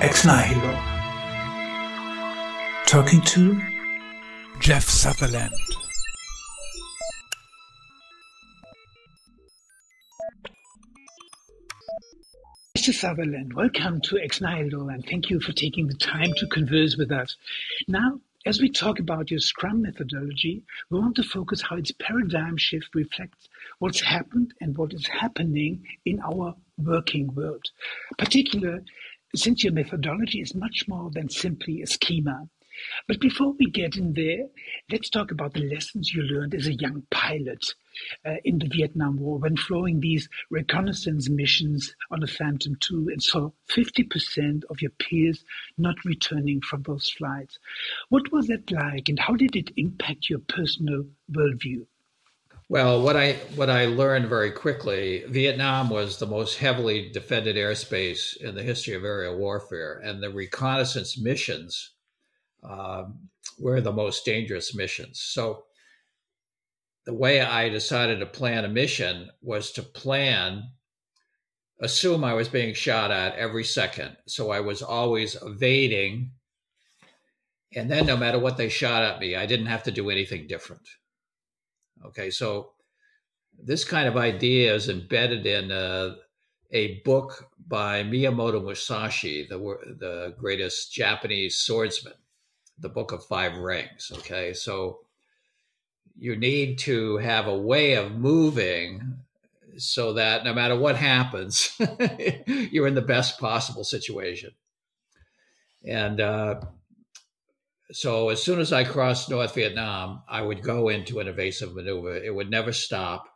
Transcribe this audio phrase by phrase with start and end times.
[0.00, 0.72] Ex Nihilo.
[2.86, 3.60] Talking to
[4.58, 5.52] Jeff Sutherland.
[12.78, 12.94] Mr.
[12.94, 17.12] Sutherland, welcome to Ex Nihilo and thank you for taking the time to converse with
[17.12, 17.36] us.
[17.86, 22.56] Now, as we talk about your Scrum methodology, we want to focus how its paradigm
[22.56, 27.66] shift reflects what's happened and what is happening in our working world.
[28.16, 28.82] Particular,
[29.34, 32.48] since your methodology is much more than simply a schema.
[33.06, 34.48] But before we get in there,
[34.90, 37.74] let's talk about the lessons you learned as a young pilot
[38.24, 43.22] uh, in the Vietnam War when flying these reconnaissance missions on a Phantom II and
[43.22, 45.44] saw 50% of your peers
[45.76, 47.58] not returning from those flights.
[48.08, 51.86] What was that like and how did it impact your personal worldview?
[52.70, 58.36] Well, what I what I learned very quickly, Vietnam was the most heavily defended airspace
[58.36, 61.94] in the history of aerial warfare, and the reconnaissance missions
[62.62, 65.20] um, were the most dangerous missions.
[65.20, 65.64] So
[67.06, 70.62] the way I decided to plan a mission was to plan,
[71.80, 74.16] assume I was being shot at every second.
[74.28, 76.30] So I was always evading.
[77.74, 80.46] And then no matter what they shot at me, I didn't have to do anything
[80.46, 80.86] different.
[82.06, 82.72] Okay, so
[83.62, 86.16] this kind of idea is embedded in a,
[86.70, 89.58] a book by Miyamoto Musashi, the,
[89.98, 92.14] the greatest Japanese swordsman,
[92.78, 94.10] the Book of Five Rings.
[94.18, 95.00] Okay, so
[96.18, 99.18] you need to have a way of moving
[99.76, 101.78] so that no matter what happens,
[102.46, 104.50] you're in the best possible situation.
[105.86, 106.60] And uh,
[107.92, 112.16] so, as soon as I crossed North Vietnam, I would go into an evasive maneuver.
[112.16, 113.26] It would never stop.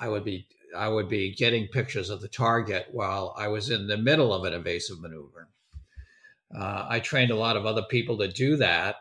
[0.00, 3.86] I would be I would be getting pictures of the target while I was in
[3.86, 5.48] the middle of an evasive maneuver.
[6.54, 8.96] Uh, I trained a lot of other people to do that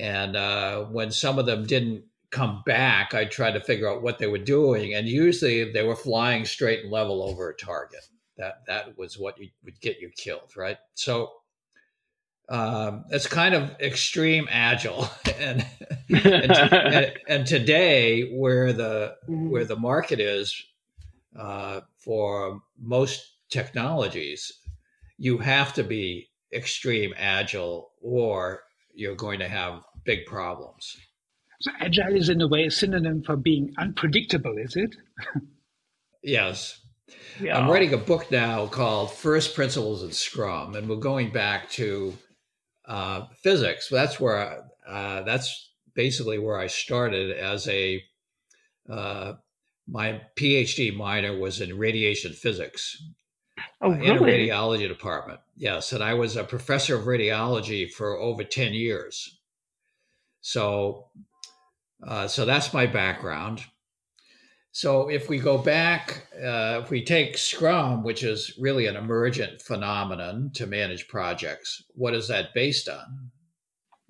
[0.00, 4.18] and uh, when some of them didn't come back, I tried to figure out what
[4.18, 4.94] they were doing.
[4.94, 8.00] And usually they were flying straight and level over a target.
[8.38, 10.78] That that was what you, would get you killed, right?
[10.94, 11.30] So
[12.50, 15.64] um, it's kind of extreme agile, and
[16.10, 19.50] and, and, and, today where the mm-hmm.
[19.50, 20.60] where the market is
[21.38, 24.52] uh, for most technologies,
[25.16, 30.96] you have to be extreme agile, or you're going to have big problems.
[31.60, 34.96] So agile is in a way a synonym for being unpredictable, is it?
[36.22, 36.80] yes.
[37.40, 37.58] Yeah.
[37.58, 42.14] I'm writing a book now called First Principles in Scrum, and we're going back to
[42.90, 43.88] uh, physics.
[43.88, 48.02] That's where I, uh, that's basically where I started as a
[48.90, 49.34] uh,
[49.86, 53.00] my PhD minor was in radiation physics
[53.80, 54.06] oh, really?
[54.08, 55.38] in a radiology department.
[55.56, 59.38] Yes, and I was a professor of radiology for over ten years.
[60.40, 61.06] So,
[62.04, 63.62] uh, so that's my background.
[64.72, 69.60] So if we go back, uh, if we take Scrum, which is really an emergent
[69.60, 73.30] phenomenon to manage projects, what is that based on?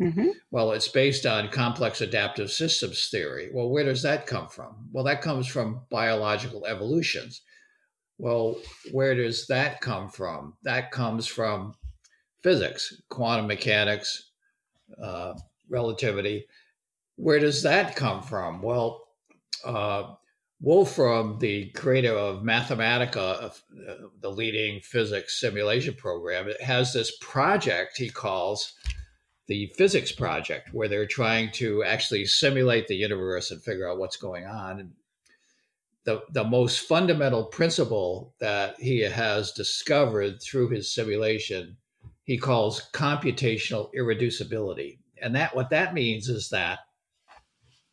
[0.00, 0.28] Mm-hmm.
[0.50, 3.50] Well, it's based on complex adaptive systems theory.
[3.52, 4.88] Well, where does that come from?
[4.92, 7.42] Well, that comes from biological evolutions.
[8.18, 8.56] Well,
[8.92, 10.54] where does that come from?
[10.62, 11.74] That comes from
[12.42, 14.30] physics, quantum mechanics,
[15.02, 15.34] uh,
[15.68, 16.46] relativity.
[17.16, 18.62] Where does that come from?
[18.62, 19.04] Well,
[19.64, 20.14] uh,
[20.60, 23.50] Wolfram, the creator of Mathematica, uh,
[24.20, 28.74] the leading physics simulation program, has this project he calls
[29.46, 34.16] the physics project, where they're trying to actually simulate the universe and figure out what's
[34.16, 34.92] going on.
[36.04, 41.76] The, the most fundamental principle that he has discovered through his simulation,
[42.24, 46.80] he calls computational irreducibility and that what that means is that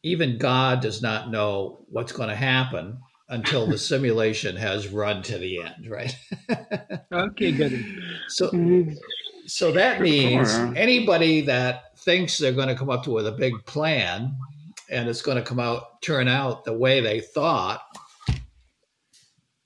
[0.08, 3.00] even God does not know what's going to happen
[3.30, 6.16] until the simulation has run to the end, right?
[7.12, 7.86] okay, good.
[8.30, 8.94] So, mm-hmm.
[9.46, 13.54] so that means anybody that thinks they're going to come up to with a big
[13.66, 14.36] plan
[14.90, 17.82] and it's going to come out turn out the way they thought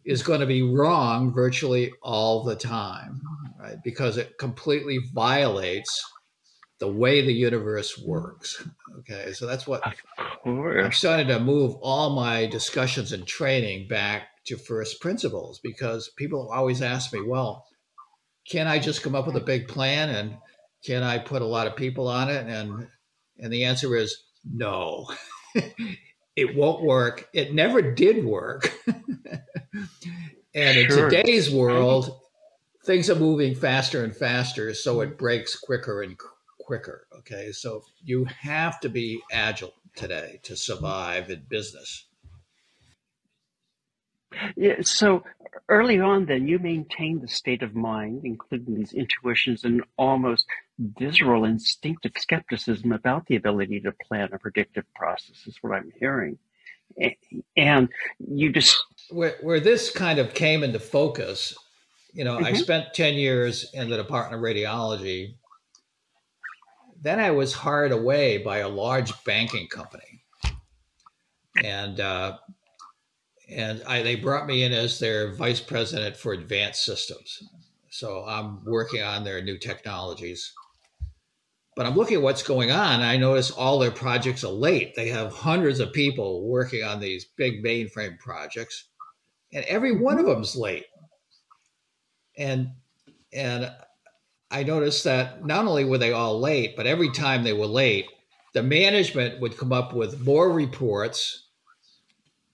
[0.03, 3.21] is going to be wrong virtually all the time,
[3.59, 3.77] right?
[3.83, 6.03] Because it completely violates
[6.81, 8.67] the way the universe works.
[8.99, 9.83] Okay, so that's what
[10.43, 16.49] I'm starting to move all my discussions and training back to first principles because people
[16.51, 17.67] always ask me, well,
[18.49, 20.37] can I just come up with a big plan and
[20.83, 22.47] can I put a lot of people on it?
[22.47, 22.87] And
[23.37, 25.07] and the answer is no.
[26.35, 27.29] it won't work.
[27.31, 28.73] It never did work.
[30.55, 32.19] and in today's world,
[32.85, 36.17] things are moving faster and faster, so it breaks quicker and
[36.71, 37.05] quicker.
[37.19, 42.05] Okay, so you have to be agile today to survive in business.
[44.55, 45.25] Yeah, so
[45.67, 50.45] early on, then you maintained the state of mind, including these intuitions and almost
[50.79, 56.37] visceral, instinctive skepticism about the ability to plan a predictive process, is what I'm hearing.
[57.57, 57.89] And
[58.19, 58.81] you just.
[59.09, 61.53] Where, where this kind of came into focus,
[62.13, 62.45] you know, mm-hmm.
[62.45, 65.35] I spent 10 years in the Department of Radiology.
[67.01, 70.23] Then I was hired away by a large banking company.
[71.63, 72.37] And, uh,
[73.49, 77.43] and I, they brought me in as their vice president for advanced systems.
[77.89, 80.53] So I'm working on their new technologies.
[81.75, 83.01] But I'm looking at what's going on.
[83.01, 84.93] I notice all their projects are late.
[84.95, 88.89] They have hundreds of people working on these big mainframe projects,
[89.53, 90.85] and every one of them's late.
[92.37, 92.71] And
[93.33, 93.71] and
[94.51, 98.05] I noticed that not only were they all late, but every time they were late,
[98.53, 101.47] the management would come up with more reports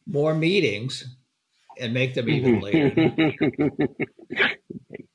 [0.08, 1.18] more meetings
[1.80, 3.12] and make them even later.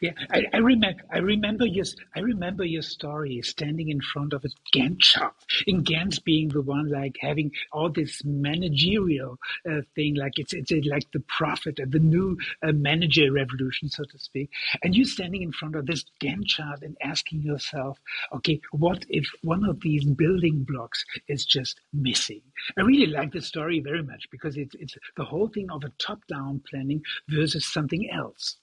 [0.00, 1.02] Yeah, I, I, remember.
[1.10, 1.84] I remember your.
[2.14, 5.34] I remember your story standing in front of a Gantt chart,
[5.66, 9.38] and Gantt being the one like having all this managerial
[9.68, 14.04] uh, thing, like it's it's like the prophet of the new uh, manager revolution, so
[14.04, 14.50] to speak.
[14.82, 17.98] And you standing in front of this Gantt chart and asking yourself,
[18.32, 22.42] okay, what if one of these building blocks is just missing?
[22.76, 25.92] I really like the story very much because it's it's the whole thing of a
[25.98, 28.56] top-down planning versus something else.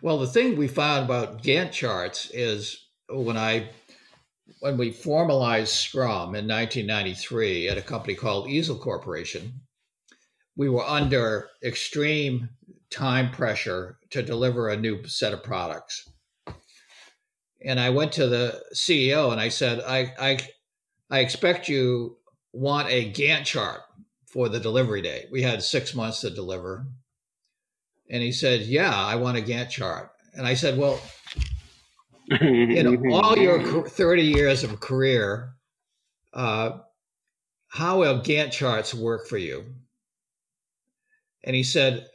[0.00, 3.70] Well, the thing we found about Gantt charts is when I
[4.60, 9.60] when we formalized Scrum in 1993 at a company called Easel Corporation,
[10.56, 12.50] we were under extreme
[12.90, 16.08] time pressure to deliver a new set of products.
[17.64, 20.38] And I went to the CEO and I said, I, I,
[21.10, 22.18] I expect you
[22.52, 23.80] want a Gantt chart
[24.26, 25.26] for the delivery date.
[25.32, 26.86] We had six months to deliver.
[28.10, 30.10] And he said, Yeah, I want a Gantt chart.
[30.34, 31.00] And I said, Well,
[32.30, 35.54] in all your 30 years of career,
[36.32, 36.78] uh,
[37.68, 39.64] how will Gantt charts work for you?
[41.44, 42.06] And he said,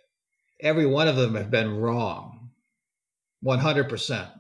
[0.62, 2.52] Every one of them have been wrong,
[3.44, 4.32] 100%.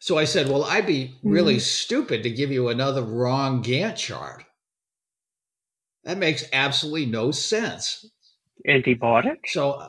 [0.00, 1.60] So I said, Well, I'd be really mm-hmm.
[1.60, 4.44] stupid to give you another wrong Gantt chart.
[6.04, 8.04] That makes absolutely no sense
[8.68, 9.38] antibiotic.
[9.46, 9.86] So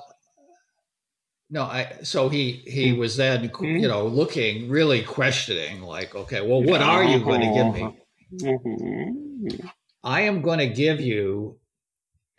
[1.50, 3.00] no, I so he he hmm.
[3.00, 3.66] was then mm-hmm.
[3.66, 8.04] you know looking really questioning like okay well what are you going to give me?
[8.42, 9.68] Mm-hmm.
[10.04, 11.60] I am going to give you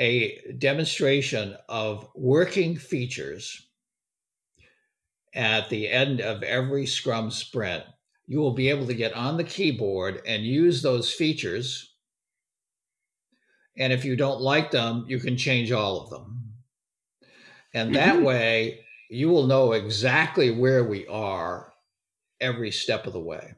[0.01, 3.69] a demonstration of working features
[5.33, 7.85] at the end of every Scrum sprint.
[8.27, 11.94] You will be able to get on the keyboard and use those features
[13.77, 16.53] and if you don't like them, you can change all of them.
[17.73, 18.25] And that mm-hmm.
[18.25, 18.81] way,
[19.11, 21.73] you will know exactly where we are
[22.41, 23.55] every step of the way.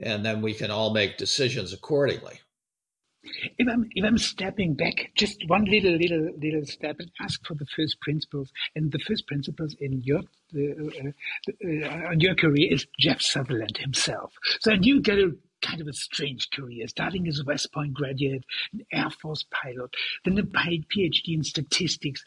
[0.00, 2.40] And then we can all make decisions accordingly.
[3.58, 7.54] If I'm if I'm stepping back just one little little little step and ask for
[7.54, 10.20] the first principles, and the first principles in your
[10.56, 14.32] uh, uh, uh, your career is Jeff Sutherland himself.
[14.60, 18.44] So you get a kind of a strange career, starting as a West Point graduate,
[18.72, 22.24] an Air Force pilot, then a PhD in statistics,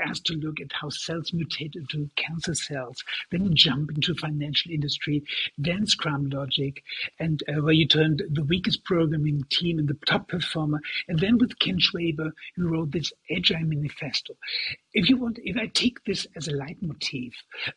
[0.00, 5.22] asked to look at how cells mutate into cancer cells, then jump into financial industry,
[5.58, 6.82] then Scrum Logic,
[7.18, 11.38] and uh, where you turned the weakest programming team and the top performer, and then
[11.38, 14.34] with Ken Schwaber, you wrote this Agile Manifesto.
[14.92, 17.32] If you want, if I take this as a leitmotif,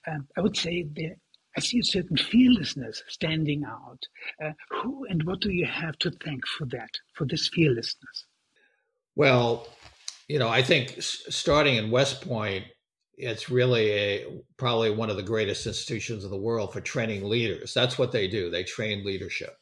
[0.07, 1.15] um, I would say there
[1.55, 3.99] I see a certain fearlessness standing out.
[4.43, 8.25] Uh, who and what do you have to thank for that, for this fearlessness?
[9.15, 9.67] Well,
[10.27, 12.65] you know, I think starting in West Point,
[13.15, 17.73] it's really a probably one of the greatest institutions in the world for training leaders.
[17.73, 18.49] That's what they do.
[18.49, 19.55] They train leadership.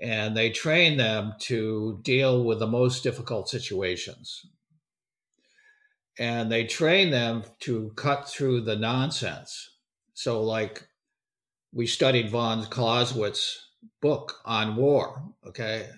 [0.00, 4.46] And they train them to deal with the most difficult situations.
[6.18, 9.75] And they train them to cut through the nonsense
[10.16, 10.82] so, like,
[11.72, 13.60] we studied von Clausewitz's
[14.00, 15.22] book on war.
[15.46, 15.90] Okay.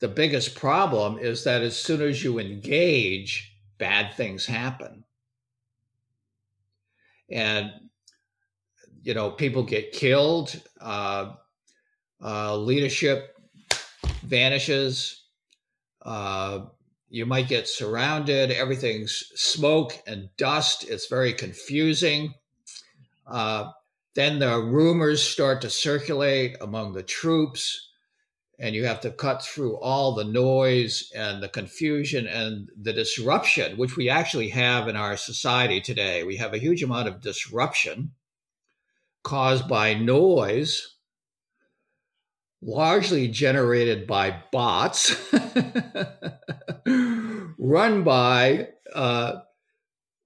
[0.00, 5.04] The biggest problem is that as soon as you engage, bad things happen.
[7.30, 7.70] And,
[9.02, 11.34] you know, people get killed, uh,
[12.20, 13.36] uh, leadership
[14.24, 15.24] vanishes,
[16.00, 16.66] Uh,
[17.10, 18.50] you might get surrounded.
[18.50, 20.88] Everything's smoke and dust.
[20.88, 22.34] It's very confusing.
[23.28, 23.70] Uh,
[24.14, 27.90] then the rumors start to circulate among the troops,
[28.58, 33.76] and you have to cut through all the noise and the confusion and the disruption,
[33.76, 36.24] which we actually have in our society today.
[36.24, 38.12] We have a huge amount of disruption
[39.22, 40.96] caused by noise,
[42.62, 45.14] largely generated by bots,
[47.58, 49.40] run by uh,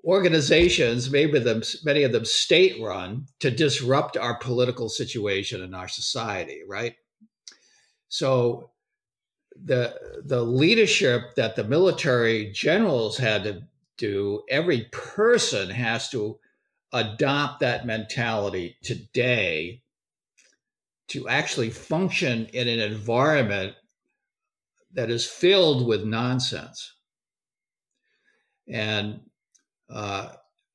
[0.05, 5.89] organizations, maybe them, many of them state run, to disrupt our political situation in our
[5.89, 6.97] society, right?
[8.09, 8.71] So
[9.65, 13.63] the the leadership that the military generals had to
[13.97, 16.39] do, every person has to
[16.93, 19.83] adopt that mentality today
[21.09, 23.75] to actually function in an environment
[24.93, 26.95] that is filled with nonsense.
[28.69, 29.21] And
[29.93, 30.29] uh,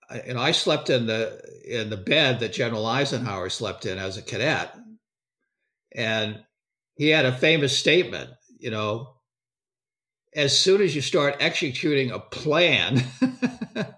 [0.10, 4.22] and I slept in the in the bed that General Eisenhower slept in as a
[4.22, 4.74] cadet,
[5.94, 6.44] and
[6.96, 8.30] he had a famous statement.
[8.60, 9.16] You know,
[10.36, 12.96] as soon as you start executing a plan,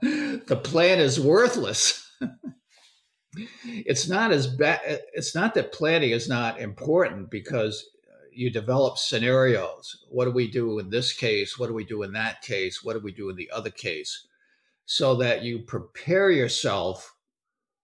[0.01, 2.09] the plan is worthless.
[3.63, 4.79] it's not as bad.
[5.13, 7.85] It's not that planning is not important because
[8.31, 10.05] you develop scenarios.
[10.09, 11.59] What do we do in this case?
[11.59, 12.83] What do we do in that case?
[12.83, 14.27] What do we do in the other case?
[14.91, 17.15] So that you prepare yourself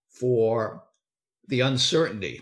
[0.10, 0.82] for
[1.50, 2.42] the uncertainty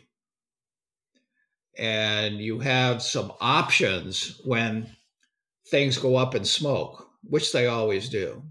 [1.77, 4.89] and you have some options when
[5.67, 8.41] things go up in smoke, which they always do.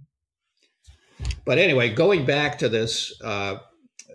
[1.47, 3.61] But anyway, going back to this uh,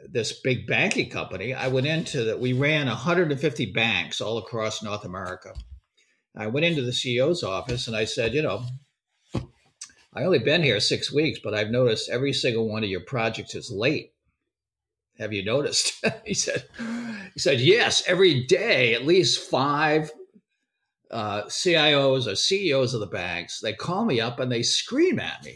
[0.08, 2.40] this big banking company, I went into that.
[2.40, 5.52] We ran 150 banks all across North America.
[6.38, 8.68] I went into the CEO's office and I said, you know,
[10.18, 13.54] I only been here six weeks, but I've noticed every single one of your projects
[13.54, 14.14] is late.
[15.20, 16.04] Have you noticed?
[16.26, 16.64] he said,
[17.36, 20.10] he said, yes, every day, at least five
[21.12, 25.46] uh, CIOs or CEOs of the banks, they call me up and they scream at
[25.46, 25.56] me.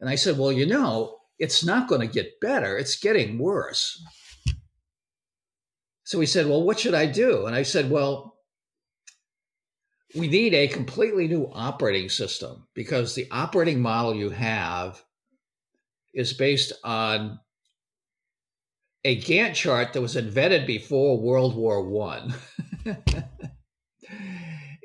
[0.00, 2.78] And I said, well, you know, it's not going to get better.
[2.78, 4.00] It's getting worse.
[6.04, 7.46] So he said, well, what should I do?
[7.46, 8.36] And I said, well,
[10.14, 15.02] we need a completely new operating system because the operating model you have
[16.14, 17.38] is based on
[19.04, 22.34] a Gantt chart that was invented before World War One.
[22.84, 23.08] and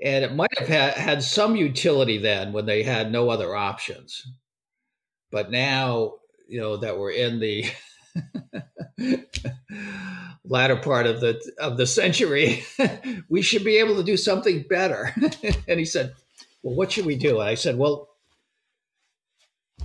[0.01, 4.25] it might have had, had some utility then when they had no other options.
[5.31, 6.13] But now,
[6.47, 7.65] you know, that we're in the
[10.47, 12.63] latter part of the of the century,
[13.29, 15.13] we should be able to do something better.
[15.67, 16.13] and he said,
[16.63, 18.09] "Well, what should we do?" And I said, "Well,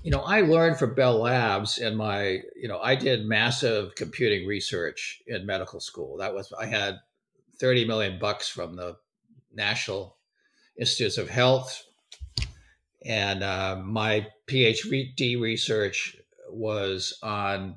[0.02, 4.47] you know, I learned from Bell Labs and my, you know, I did massive computing
[4.47, 6.16] research in medical school.
[6.16, 6.99] That was I had
[7.61, 8.97] 30 million bucks from the
[9.54, 10.16] National
[10.78, 11.85] Institutes of Health,
[13.04, 16.16] and uh, my PhD research
[16.50, 17.76] was on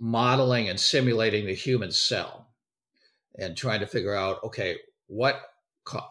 [0.00, 2.48] modeling and simulating the human cell
[3.38, 5.42] and trying to figure out okay what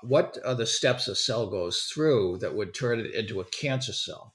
[0.04, 3.94] what are the steps a cell goes through that would turn it into a cancer
[3.94, 4.34] cell?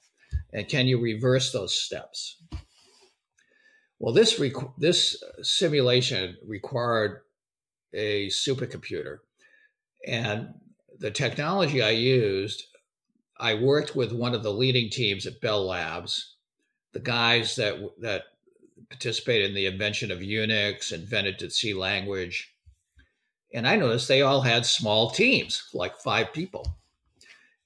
[0.52, 2.43] And can you reverse those steps?
[3.99, 7.21] Well this rec- this simulation required
[7.93, 9.19] a supercomputer
[10.07, 10.49] and
[10.99, 12.64] the technology i used
[13.38, 16.35] i worked with one of the leading teams at bell labs
[16.93, 18.25] the guys that that
[18.91, 22.55] participated in the invention of Unix, invented the C language.
[23.53, 26.76] And I noticed they all had small teams, like five people.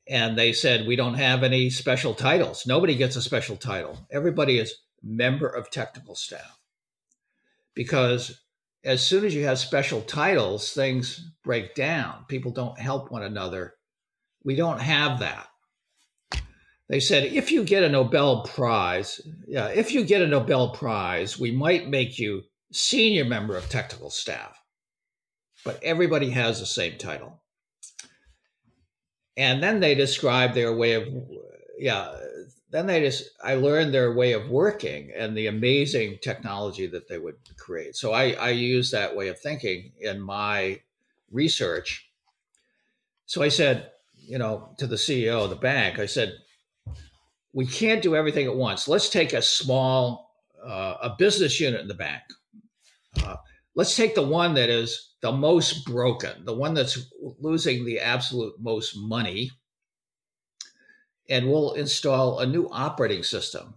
[0.06, 2.66] And they said, We don't have any special titles.
[2.66, 4.06] Nobody gets a special title.
[4.10, 6.58] Everybody is member of technical staff.
[7.74, 8.40] Because
[8.84, 12.24] as soon as you have special titles, things break down.
[12.28, 13.74] People don't help one another.
[14.44, 15.48] We don't have that
[16.88, 21.38] they said if you get a Nobel Prize, yeah, if you get a Nobel Prize,
[21.38, 24.58] we might make you senior member of technical staff.
[25.64, 27.42] But everybody has the same title.
[29.36, 31.06] And then they described their way of,
[31.78, 32.12] yeah,
[32.70, 37.18] then they just, I learned their way of working and the amazing technology that they
[37.18, 37.96] would create.
[37.96, 40.80] So I, I use that way of thinking in my
[41.30, 42.10] research.
[43.26, 46.34] So I said, you know, to the CEO of the bank, I said,
[47.52, 48.88] we can't do everything at once.
[48.88, 52.22] Let's take a small, uh, a business unit in the bank.
[53.24, 53.36] Uh,
[53.74, 58.54] let's take the one that is the most broken, the one that's losing the absolute
[58.60, 59.50] most money,
[61.28, 63.74] and we'll install a new operating system.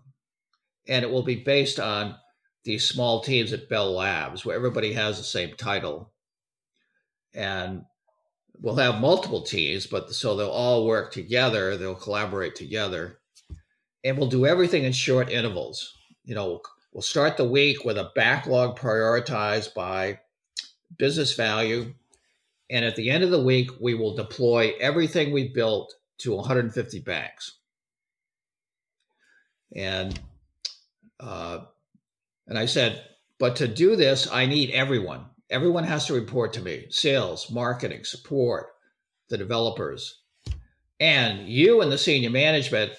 [0.87, 2.15] And it will be based on
[2.63, 6.11] these small teams at Bell Labs where everybody has the same title.
[7.33, 7.83] And
[8.59, 13.20] we'll have multiple teams, but so they'll all work together, they'll collaborate together,
[14.03, 15.98] and we'll do everything in short intervals.
[16.24, 20.20] You know, we'll start the week with a backlog prioritized by
[20.98, 21.93] business value.
[22.70, 27.00] And at the end of the week, we will deploy everything we built to 150
[27.00, 27.58] banks.
[29.75, 30.20] And
[31.20, 31.60] uh,
[32.48, 33.03] and I said,
[33.39, 35.25] but to do this, I need everyone.
[35.50, 38.67] Everyone has to report to me: sales, marketing, support,
[39.29, 40.22] the developers,
[41.00, 42.91] and you and the senior management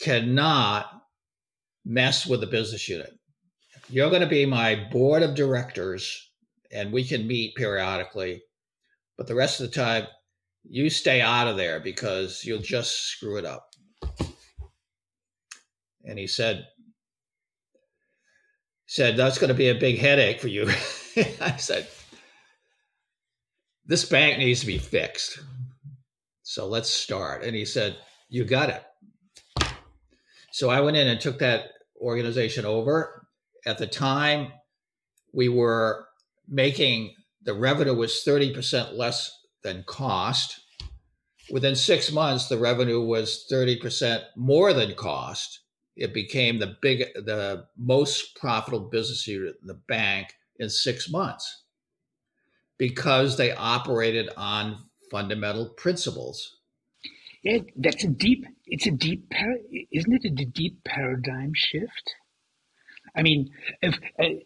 [0.00, 0.86] cannot
[1.84, 3.12] mess with the business unit.
[3.88, 6.30] You're going to be my board of directors,
[6.70, 8.42] and we can meet periodically.
[9.16, 10.06] But the rest of the time,
[10.68, 13.64] you stay out of there because you'll just screw it up.
[16.04, 16.66] And he said,
[18.86, 20.66] said, that's going to be a big headache for you.
[21.40, 21.88] I said,
[23.86, 25.38] this bank needs to be fixed.
[26.42, 27.42] So let's start.
[27.42, 27.96] And he said,
[28.28, 28.82] you got it.
[30.52, 33.26] So I went in and took that organization over.
[33.66, 34.52] At the time,
[35.32, 36.06] we were
[36.48, 39.30] making the revenue was 30% less
[39.62, 40.60] than cost.
[41.50, 45.60] Within six months, the revenue was 30% more than cost.
[45.96, 50.28] It became the big, the most profitable business unit in the bank
[50.58, 51.64] in six months
[52.78, 56.58] because they operated on fundamental principles.
[57.42, 58.46] Yeah, that's a deep.
[58.70, 59.32] It's a deep.
[59.92, 62.14] Isn't it a deep paradigm shift?
[63.16, 63.50] I mean,
[63.82, 64.40] if uh,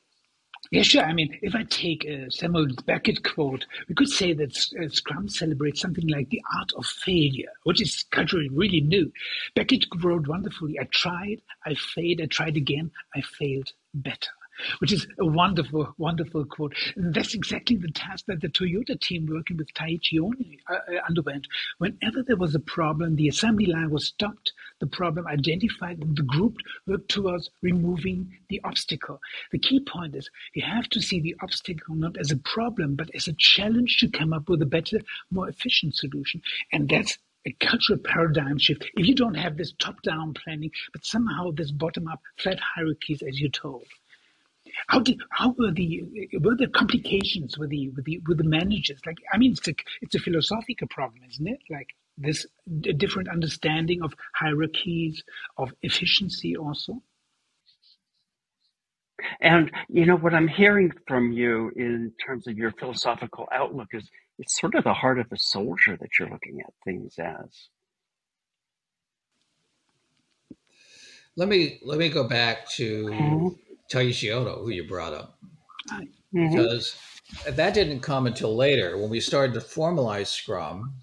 [0.70, 1.02] yeah, sure.
[1.02, 5.28] I mean, if I take a Samuel Beckett quote, we could say that uh, Scrum
[5.28, 9.12] celebrates something like the art of failure, which is culturally really new.
[9.54, 14.30] Beckett wrote wonderfully, I tried, I failed, I tried again, I failed better
[14.78, 16.74] which is a wonderful, wonderful quote.
[16.96, 21.00] And that's exactly the task that the Toyota team working with Taiichi Ohno uh, uh,
[21.08, 21.46] underwent.
[21.78, 26.22] Whenever there was a problem, the assembly line was stopped, the problem identified, and the
[26.22, 29.20] group worked towards removing the obstacle.
[29.50, 33.10] The key point is you have to see the obstacle not as a problem, but
[33.14, 36.42] as a challenge to come up with a better, more efficient solution.
[36.72, 38.84] And that's a cultural paradigm shift.
[38.94, 43.22] If you don't have this top down planning, but somehow this bottom up flat hierarchies,
[43.22, 43.84] as you're told.
[44.88, 46.02] How did how were the
[46.40, 49.00] were there complications with the with the with the managers?
[49.06, 51.60] Like I mean, it's a it's a philosophical problem, isn't it?
[51.70, 52.46] Like this
[52.96, 55.22] different understanding of hierarchies
[55.56, 57.02] of efficiency also.
[59.40, 64.08] And you know what I'm hearing from you in terms of your philosophical outlook is
[64.38, 67.68] it's sort of the heart of the soldier that you're looking at things as.
[71.36, 73.56] Let me let me go back to
[73.90, 74.62] mm-hmm.
[74.62, 75.38] Who you brought up,
[75.90, 76.56] mm-hmm.
[76.56, 76.96] because
[77.48, 80.94] that didn't come until later when we started to formalize Scrum.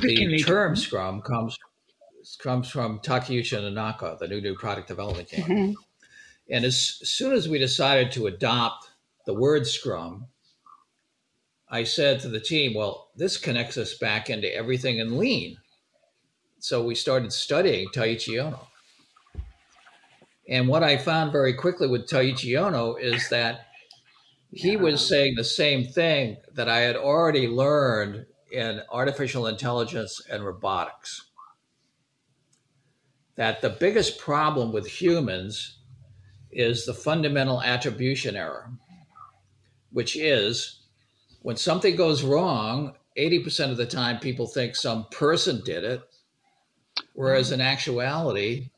[0.00, 1.58] The term Scrum comes
[2.38, 5.44] comes from Takeuchi Nonaka, the new new product development team.
[5.44, 5.72] Mm-hmm.
[6.50, 8.90] And as soon as we decided to adopt
[9.26, 10.26] the word Scrum,
[11.68, 15.58] I said to the team, "Well, this connects us back into everything in Lean."
[16.58, 18.66] So we started studying Taiichi Ohno.
[20.48, 23.66] And what I found very quickly with Taiichi Ohno is that
[24.50, 30.44] he was saying the same thing that I had already learned in artificial intelligence and
[30.44, 31.30] robotics.
[33.36, 35.78] That the biggest problem with humans
[36.50, 38.70] is the fundamental attribution error,
[39.90, 40.82] which is
[41.40, 46.02] when something goes wrong, 80% of the time people think some person did it,
[47.14, 48.70] whereas in actuality,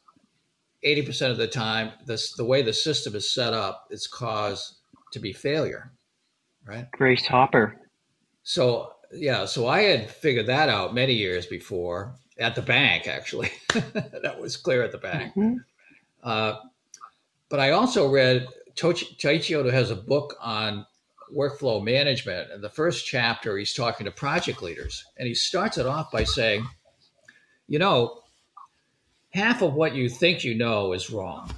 [0.84, 4.76] 80% of the time, this, the way the system is set up is caused
[5.12, 5.92] to be failure,
[6.66, 6.90] right?
[6.92, 7.76] Grace Hopper.
[8.42, 13.50] So, yeah, so I had figured that out many years before at the bank, actually.
[13.72, 15.32] that was clear at the bank.
[15.34, 15.56] Mm-hmm.
[16.22, 16.56] Uh,
[17.48, 20.84] but I also read, Taiichi Ohno has a book on
[21.34, 22.50] workflow management.
[22.50, 25.04] And the first chapter, he's talking to project leaders.
[25.16, 26.66] And he starts it off by saying,
[27.68, 28.20] you know,
[29.34, 31.52] half of what you think you know is wrong,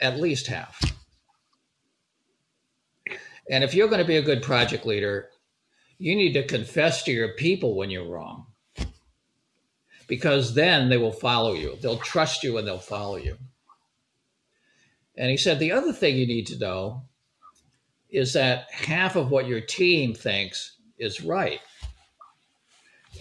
[0.00, 0.78] at least half.
[3.50, 5.30] And if you're going to be a good project leader,
[5.98, 8.46] you need to confess to your people when you're wrong.
[10.06, 11.76] Because then they will follow you.
[11.80, 13.38] They'll trust you and they'll follow you.
[15.16, 17.02] And he said the other thing you need to know
[18.10, 21.60] is that half of what your team thinks is right.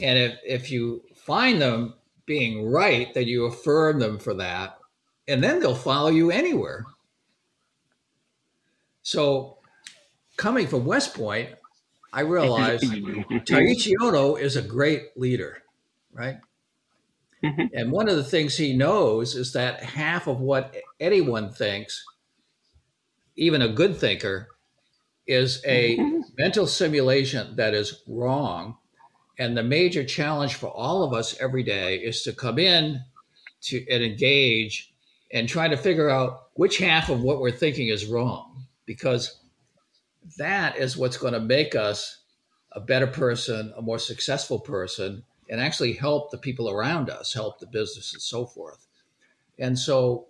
[0.01, 1.93] And if, if you find them
[2.25, 4.77] being right, that you affirm them for that,
[5.27, 6.85] and then they'll follow you anywhere.
[9.01, 9.57] So,
[10.38, 11.49] coming from West Point,
[12.11, 15.61] I realized Taiichi Ohno is a great leader,
[16.13, 16.38] right?
[17.43, 17.67] Mm-hmm.
[17.73, 22.03] And one of the things he knows is that half of what anyone thinks,
[23.35, 24.47] even a good thinker,
[25.27, 26.21] is a mm-hmm.
[26.38, 28.77] mental simulation that is wrong.
[29.37, 33.01] And the major challenge for all of us every day is to come in
[33.63, 34.93] to and engage
[35.31, 39.39] and try to figure out which half of what we're thinking is wrong, because
[40.37, 42.19] that is what's going to make us
[42.71, 47.59] a better person, a more successful person, and actually help the people around us, help
[47.59, 48.87] the business and so forth.
[49.59, 50.27] And so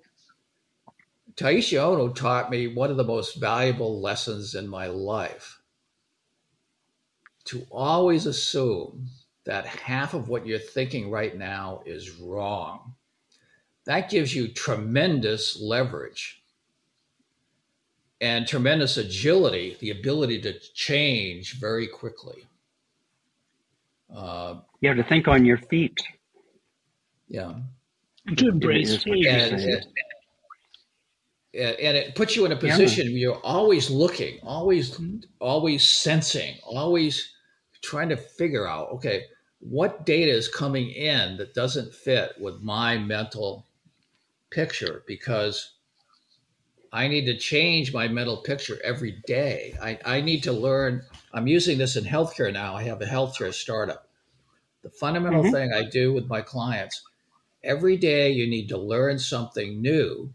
[1.35, 5.54] Taiichi Ohno taught me one of the most valuable lessons in my life
[7.45, 9.07] to always assume
[9.45, 12.95] that half of what you're thinking right now is wrong.
[13.85, 16.41] That gives you tremendous leverage
[18.19, 22.47] and tremendous agility, the ability to change very quickly.
[24.13, 25.97] Uh, you have to think on your feet.
[27.27, 27.53] Yeah.
[28.37, 29.85] To embrace and, and,
[31.53, 33.11] and, it puts you in a position yeah.
[33.11, 34.99] where you're always looking, always,
[35.39, 37.34] always sensing, always
[37.85, 39.23] trying to figure out, okay,
[39.59, 43.67] what data is coming in that doesn't fit with my mental
[44.51, 45.73] picture because
[46.91, 49.75] I need to change my mental picture every day.
[49.81, 51.03] I, I need to learn.
[51.33, 52.75] I'm using this in healthcare now.
[52.75, 54.07] I have a healthcare startup.
[54.83, 55.53] The fundamental mm-hmm.
[55.53, 57.01] thing I do with my clients
[57.63, 60.31] every day, you need to learn something new.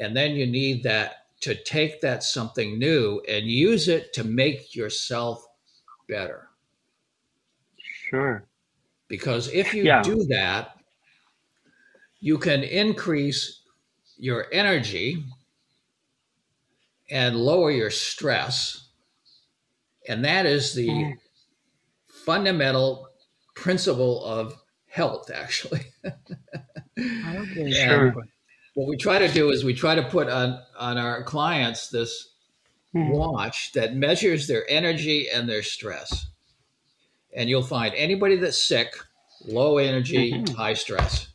[0.00, 4.74] And then you need that to take that something new and use it to make
[4.74, 5.46] yourself
[6.08, 6.41] better.
[8.12, 8.44] Sure.
[9.08, 10.02] Because if you yeah.
[10.02, 10.76] do that,
[12.20, 13.62] you can increase
[14.18, 15.24] your energy
[17.10, 18.88] and lower your stress.
[20.08, 21.14] And that is the mm.
[22.06, 23.08] fundamental
[23.54, 24.56] principle of
[24.88, 25.86] health, actually.
[26.06, 28.14] okay, sure.
[28.74, 32.28] What we try to do is we try to put on, on our clients this
[32.94, 33.10] mm.
[33.10, 36.26] watch that measures their energy and their stress.
[37.34, 38.94] And you'll find anybody that's sick,
[39.46, 40.54] low energy, mm-hmm.
[40.54, 41.28] high stress.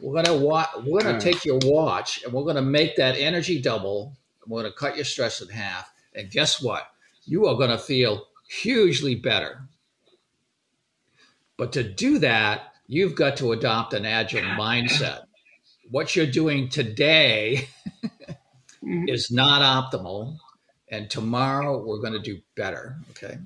[0.00, 4.16] We're gonna wa- we're gonna take your watch and we're gonna make that energy double
[4.46, 5.92] we're going to cut your stress in half.
[6.14, 6.84] And guess what?
[7.24, 9.62] You are going to feel hugely better.
[11.56, 15.22] But to do that, you've got to adopt an agile mindset.
[15.90, 17.68] What you're doing today
[18.04, 19.08] mm-hmm.
[19.08, 20.38] is not optimal.
[20.90, 22.96] And tomorrow we're going to do better.
[23.10, 23.38] Okay.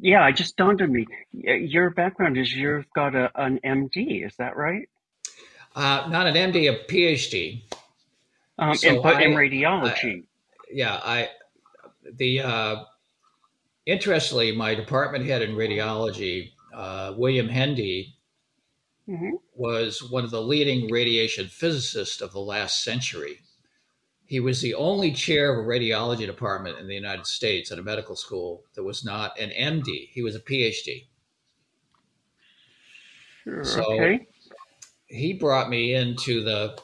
[0.00, 1.06] Yeah, I just dawned on me.
[1.32, 4.88] Your background is you've got a, an MD, is that right?
[5.74, 7.62] Uh, not an MD, a PhD.
[8.58, 10.22] Um, so in, I, in radiology.
[10.22, 10.24] I,
[10.70, 11.28] yeah, I
[12.16, 12.76] the uh,
[13.86, 18.14] interestingly, my department head in radiology, uh, William Hendee,
[19.08, 19.30] mm-hmm.
[19.54, 23.40] was one of the leading radiation physicists of the last century.
[24.28, 27.82] He was the only chair of a radiology department in the United States at a
[27.82, 30.10] medical school that was not an MD.
[30.12, 31.06] He was a PhD.
[33.42, 34.26] Sure, so okay.
[35.06, 36.78] he brought me into the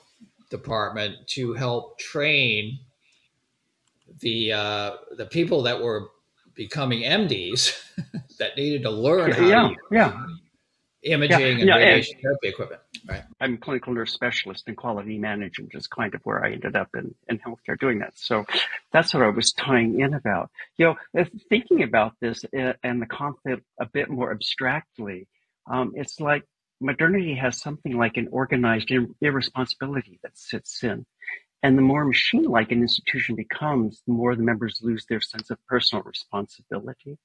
[0.48, 2.78] department to help train
[4.20, 6.08] the uh, the people that were
[6.54, 7.78] becoming MDs
[8.38, 10.26] that needed to learn how yeah, to yeah.
[11.02, 12.80] imaging yeah, and yeah, radiation and therapy equipment.
[13.06, 13.22] Right.
[13.38, 16.88] I'm a clinical nurse specialist in quality management, is kind of where I ended up
[16.94, 18.14] in, in healthcare doing that.
[18.16, 18.46] So
[18.92, 20.50] that's what I was tying in about.
[20.78, 25.28] You know, thinking about this uh, and the concept a bit more abstractly,
[25.70, 26.44] um, it's like
[26.80, 28.90] modernity has something like an organized
[29.20, 31.04] irresponsibility that sits in.
[31.62, 35.50] And the more machine like an institution becomes, the more the members lose their sense
[35.50, 37.18] of personal responsibility.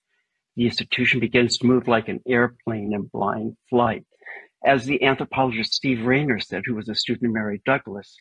[0.56, 4.06] The institution begins to move like an airplane in blind flight.
[4.66, 8.18] As the anthropologist Steve Rayner said, who was a student of Mary Douglas,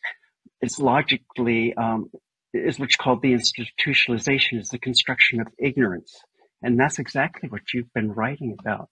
[0.61, 2.09] it's logically, um,
[2.53, 6.21] is what's called the institutionalization, is the construction of ignorance.
[6.61, 8.89] And that's exactly what you've been writing about.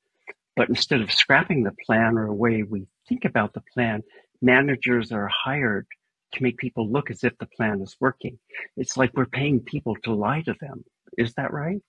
[0.55, 4.03] But instead of scrapping the plan or a way we think about the plan,
[4.41, 5.87] managers are hired
[6.33, 8.39] to make people look as if the plan is working.
[8.75, 10.83] It's like we're paying people to lie to them.
[11.17, 11.81] Is that right?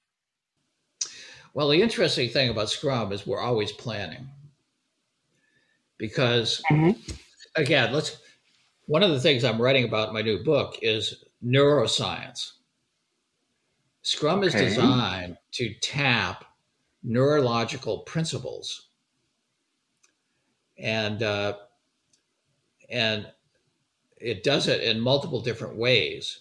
[1.54, 4.28] Well, the interesting thing about Scrum is we're always planning.
[5.98, 6.98] Because, mm-hmm.
[7.54, 8.18] again, let's.
[8.86, 12.52] One of the things I'm writing about in my new book is neuroscience.
[14.00, 16.46] Scrum is designed to tap
[17.02, 18.88] neurological principles,
[20.78, 21.56] and uh,
[22.88, 23.26] and
[24.16, 26.40] it does it in multiple different ways.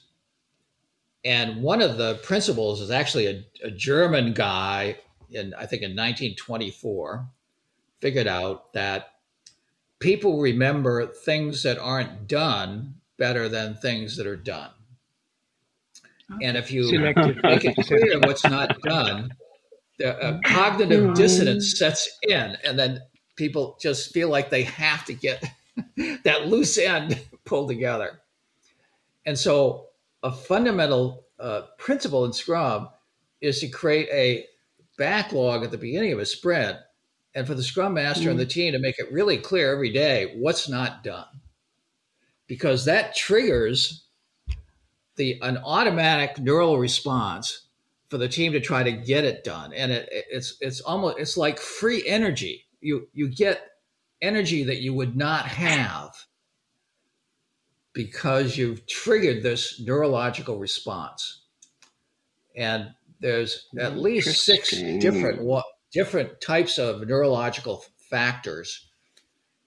[1.26, 4.98] And one of the principles is actually a, a German guy
[5.32, 7.28] in I think in 1924
[8.00, 9.14] figured out that
[10.00, 14.70] people remember things that aren't done better than things that are done.
[16.42, 17.42] And if you Selective.
[17.44, 19.32] make it clear what's not done,
[19.98, 21.14] the cognitive mm-hmm.
[21.14, 23.02] dissonance sets in, and then
[23.36, 25.44] people just feel like they have to get
[26.24, 28.20] that loose end pulled together.
[29.26, 29.88] And so,
[30.24, 32.90] a fundamental uh, principle in Scrum
[33.42, 34.46] is to create a
[34.98, 36.78] backlog at the beginning of a sprint,
[37.38, 38.32] and for the Scrum Master mm.
[38.32, 38.50] and the mm-hmm.
[38.50, 41.42] team to make it really clear every day what's not done,
[42.48, 44.06] because that triggers
[45.18, 47.68] the an automatic neural response
[48.10, 51.36] for the team to try to get it done and it, it's it's almost it's
[51.36, 53.62] like free energy you you get
[54.22, 56.16] energy that you would not have
[57.94, 61.42] because you've triggered this neurological response
[62.56, 68.90] and there's at least six different what different types of neurological factors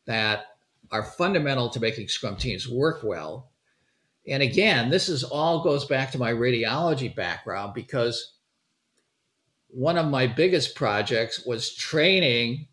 [0.06, 0.46] that
[0.92, 3.50] are fundamental to making scrum teams work well
[4.28, 8.34] and again, this is all goes back to my radiology background because
[9.68, 12.66] one of my biggest projects was training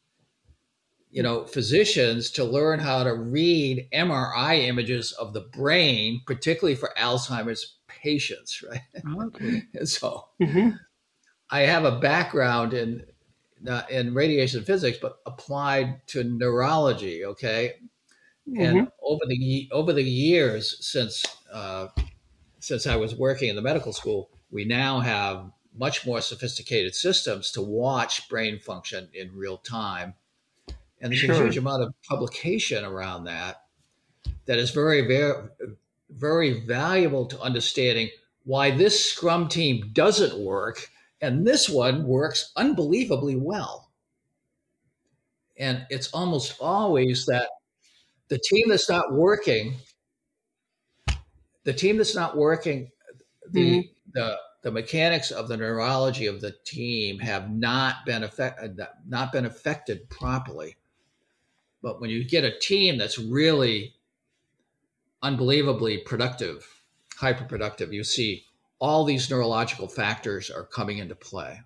[1.10, 6.94] you know physicians to learn how to read MRI images of the brain, particularly for
[6.98, 8.82] Alzheimer's patients, right?
[9.22, 9.64] Okay.
[9.74, 10.72] and so mm-hmm.
[11.50, 13.04] I have a background in
[13.90, 17.26] in radiation physics, but applied to neurology.
[17.26, 17.76] Okay,
[18.50, 18.62] Mm-hmm.
[18.62, 21.88] And over the over the years since uh,
[22.60, 27.52] since I was working in the medical school, we now have much more sophisticated systems
[27.52, 30.14] to watch brain function in real time.
[31.02, 31.36] And there's sure.
[31.36, 33.64] a huge amount of publication around that
[34.46, 35.50] that is very, very,
[36.10, 38.10] very valuable to understanding
[38.46, 40.90] why this Scrum team doesn't work
[41.22, 43.92] and this one works unbelievably well.
[45.58, 47.50] And it's almost always that
[48.28, 49.76] the team that's not working,
[51.64, 52.92] the team that's not working,
[53.52, 53.90] the mm-hmm.
[54.14, 59.46] the the mechanics of the neurology of the team have not been affected not been
[59.46, 60.76] affected properly.
[61.82, 63.94] But when you get a team that's really
[65.22, 66.82] unbelievably productive,
[67.16, 68.47] hyper productive, you see
[68.80, 71.62] all these neurological factors are coming into play.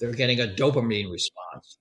[0.00, 1.78] They're getting a dopamine response.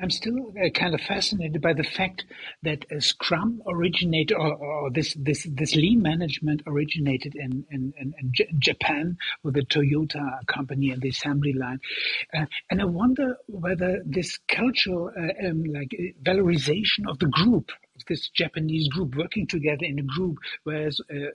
[0.00, 2.24] I'm still uh, kind of fascinated by the fact
[2.62, 8.32] that Scrum originated, or, or, this this this lean management originated in in, in, in
[8.60, 11.80] Japan with the Toyota company and the assembly line,
[12.32, 17.72] uh, and I wonder whether this cultural uh, um, like uh, valorization of the group
[18.08, 21.30] this Japanese group working together in a group, whereas uh,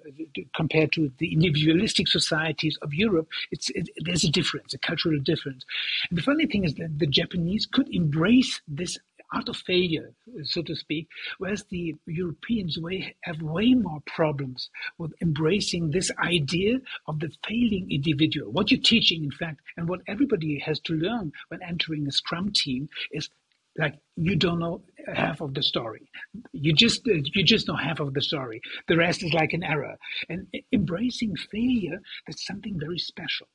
[0.56, 5.66] compared to the individualistic societies of Europe, it's it, there's a difference, a cultural difference.
[6.10, 8.98] And the funny thing is that the Japanese could embrace this
[9.34, 11.08] art of failure, so to speak,
[11.40, 17.92] whereas the Europeans way, have way more problems with embracing this idea of the failing
[17.92, 18.52] individual.
[18.52, 22.52] What you're teaching, in fact, and what everybody has to learn when entering a Scrum
[22.52, 23.30] team is
[23.78, 24.82] like you don't know
[25.14, 26.10] half of the story.
[26.52, 28.62] You just you just know half of the story.
[28.88, 29.96] The rest is like an error.
[30.30, 33.48] And embracing failure that's something very special.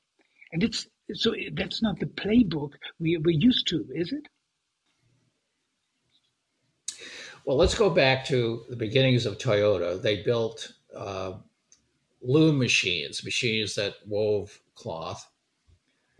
[0.53, 4.29] And it's so that's not the playbook we, we're used to is it?
[7.45, 10.03] Well let's go back to the beginnings of toyota.
[10.03, 11.35] They built uh,
[12.21, 15.27] loom machines machines that wove cloth.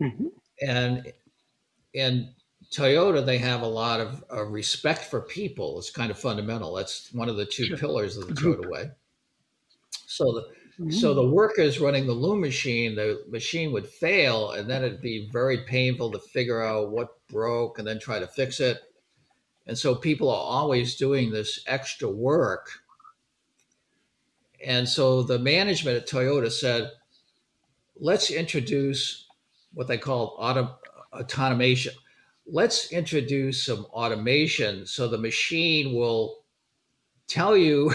[0.01, 0.27] Mm-hmm.
[0.61, 1.11] and
[1.93, 2.29] and
[2.71, 5.79] Toyota, they have a lot of uh, respect for people.
[5.79, 6.73] It's kind of fundamental.
[6.75, 7.77] That's one of the two sure.
[7.77, 8.91] pillars of the Toyota way.
[10.05, 10.41] So the
[10.83, 10.91] mm-hmm.
[10.91, 15.29] so the workers running the loom machine, the machine would fail, and then it'd be
[15.31, 18.79] very painful to figure out what broke and then try to fix it.
[19.65, 22.69] And so people are always doing this extra work.
[24.65, 26.91] And so the management at Toyota said,
[27.95, 29.27] let's introduce
[29.73, 30.75] what they call auto,
[31.13, 31.93] automation
[32.51, 36.39] let's introduce some automation so the machine will
[37.27, 37.93] tell you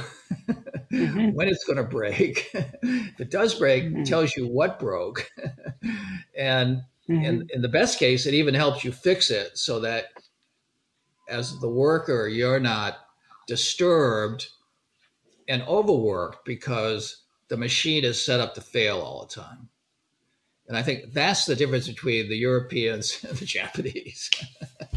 [0.91, 1.31] mm-hmm.
[1.33, 2.51] when it's going to break.
[2.55, 4.01] if it does break, mm-hmm.
[4.01, 5.31] it tells you what broke.
[6.39, 7.25] and mm-hmm.
[7.25, 10.07] in, in the best case, it even helps you fix it so that
[11.29, 12.99] as the worker, you're not
[13.47, 14.49] disturbed
[15.49, 19.69] and overworked because the machine is set up to fail all the time.
[20.67, 24.31] And I think that's the difference between the Europeans and the Japanese.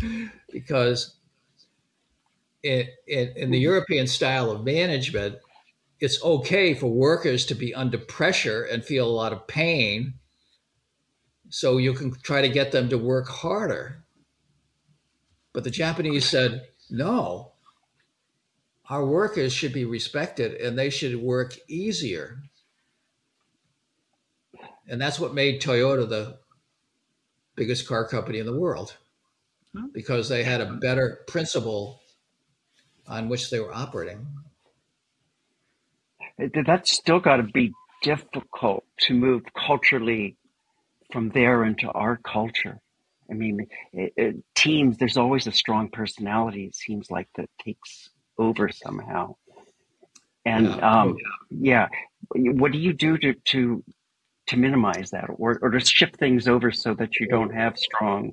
[0.52, 1.16] because
[2.64, 5.38] in, in, in, the European style of management,
[6.00, 10.14] it's okay for workers to be under pressure and feel a lot of pain.
[11.50, 14.04] So you can try to get them to work harder.
[15.54, 17.54] But the Japanese said, no,
[18.90, 22.40] our workers should be respected and they should work easier.
[24.88, 26.38] And that's what made Toyota the
[27.56, 28.96] biggest car company in the world
[29.94, 32.02] because they had a better principle
[33.08, 34.26] on which they were operating.
[36.66, 40.38] That's still got to be difficult to move culturally
[41.12, 42.80] from there into our culture.
[43.30, 48.10] I mean, it, it, teams, there's always a strong personality, it seems like, that takes
[48.38, 49.36] over somehow.
[50.46, 51.02] And yeah.
[51.02, 51.18] Um,
[51.50, 51.88] yeah.
[52.34, 53.84] what do you do to, to
[54.48, 58.32] to minimize that or, or to shift things over so that you don't have strong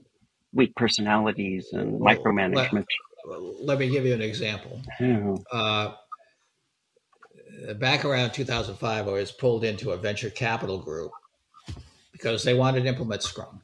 [0.52, 2.86] weak personalities and well, micromanagement.
[3.26, 4.80] let, let, me give you an example.
[5.00, 5.34] Yeah.
[5.52, 5.94] uh,
[7.78, 11.12] back around 2005 i was pulled into a venture capital group
[12.12, 13.60] because they wanted to implement scrum.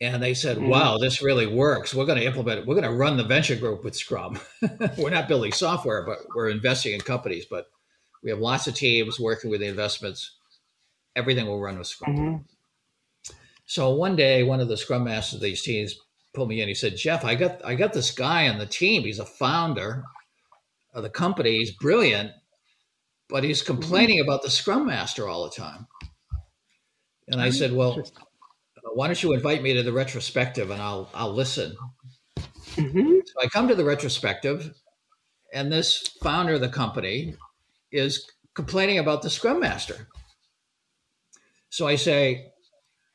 [0.00, 0.68] And they said mm-hmm.
[0.68, 1.94] wow this really works.
[1.94, 4.38] We're going to implement it we're going to run the venture group with scrum.
[4.98, 7.66] We're not building software but we're investing in companies but
[8.22, 10.37] we have lots of teams working with the investments
[11.18, 12.16] everything will run with Scrum.
[12.16, 13.32] Mm-hmm.
[13.66, 15.94] So one day, one of the Scrum masters of these teams
[16.34, 16.68] pulled me in.
[16.68, 19.02] He said, "Jeff, I got I got this guy on the team.
[19.02, 20.04] He's a founder
[20.94, 21.58] of the company.
[21.58, 22.32] He's brilliant,
[23.28, 24.28] but he's complaining mm-hmm.
[24.28, 25.86] about the Scrum Master all the time."
[27.26, 28.02] And I said, "Well,
[28.94, 31.76] why don't you invite me to the retrospective and I'll I'll listen."
[32.76, 33.18] Mm-hmm.
[33.26, 34.72] So I come to the retrospective,
[35.52, 37.34] and this founder of the company
[37.92, 40.08] is complaining about the Scrum Master.
[41.78, 42.50] So I say,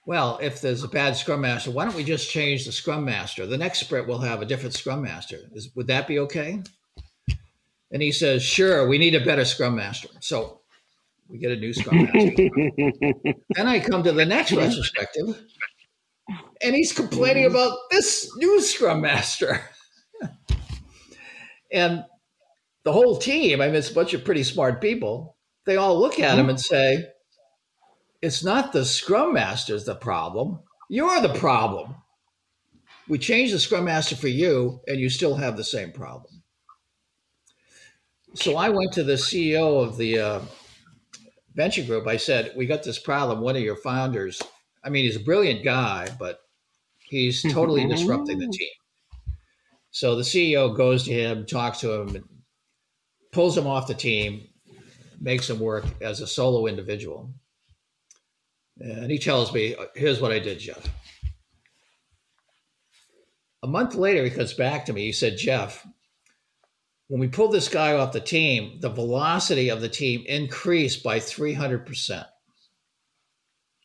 [0.06, 3.46] well, if there's a bad scrum master, why don't we just change the scrum master?
[3.46, 5.36] The next sprint will have a different scrum master.
[5.52, 6.64] Is, would that be okay?
[7.92, 10.08] And he says, sure, we need a better scrum master.
[10.22, 10.62] So
[11.28, 12.50] we get a new scrum master.
[13.50, 15.44] then I come to the next retrospective
[16.62, 19.60] and he's complaining about this new scrum master.
[21.74, 22.06] and
[22.86, 25.36] the whole team, I mean, it's a bunch of pretty smart people.
[25.66, 27.10] They all look at him and say,
[28.24, 30.60] it's not the scrum master's the problem.
[30.90, 31.94] You're the problem.
[33.10, 36.42] We changed the scrum master for you, and you still have the same problem.
[38.34, 40.40] So I went to the CEO of the uh,
[41.54, 42.08] venture group.
[42.08, 43.42] I said, We got this problem.
[43.42, 44.42] One of your founders,
[44.86, 46.40] I mean, he's a brilliant guy, but
[47.02, 48.70] he's totally disrupting the team.
[49.92, 52.24] So the CEO goes to him, talks to him,
[53.34, 54.48] pulls him off the team,
[55.20, 57.30] makes him work as a solo individual.
[58.84, 60.90] And he tells me, here's what I did, Jeff.
[63.64, 65.06] A month later, he comes back to me.
[65.06, 65.88] He said, Jeff,
[67.08, 71.20] when we pulled this guy off the team, the velocity of the team increased by
[71.20, 72.26] 300%.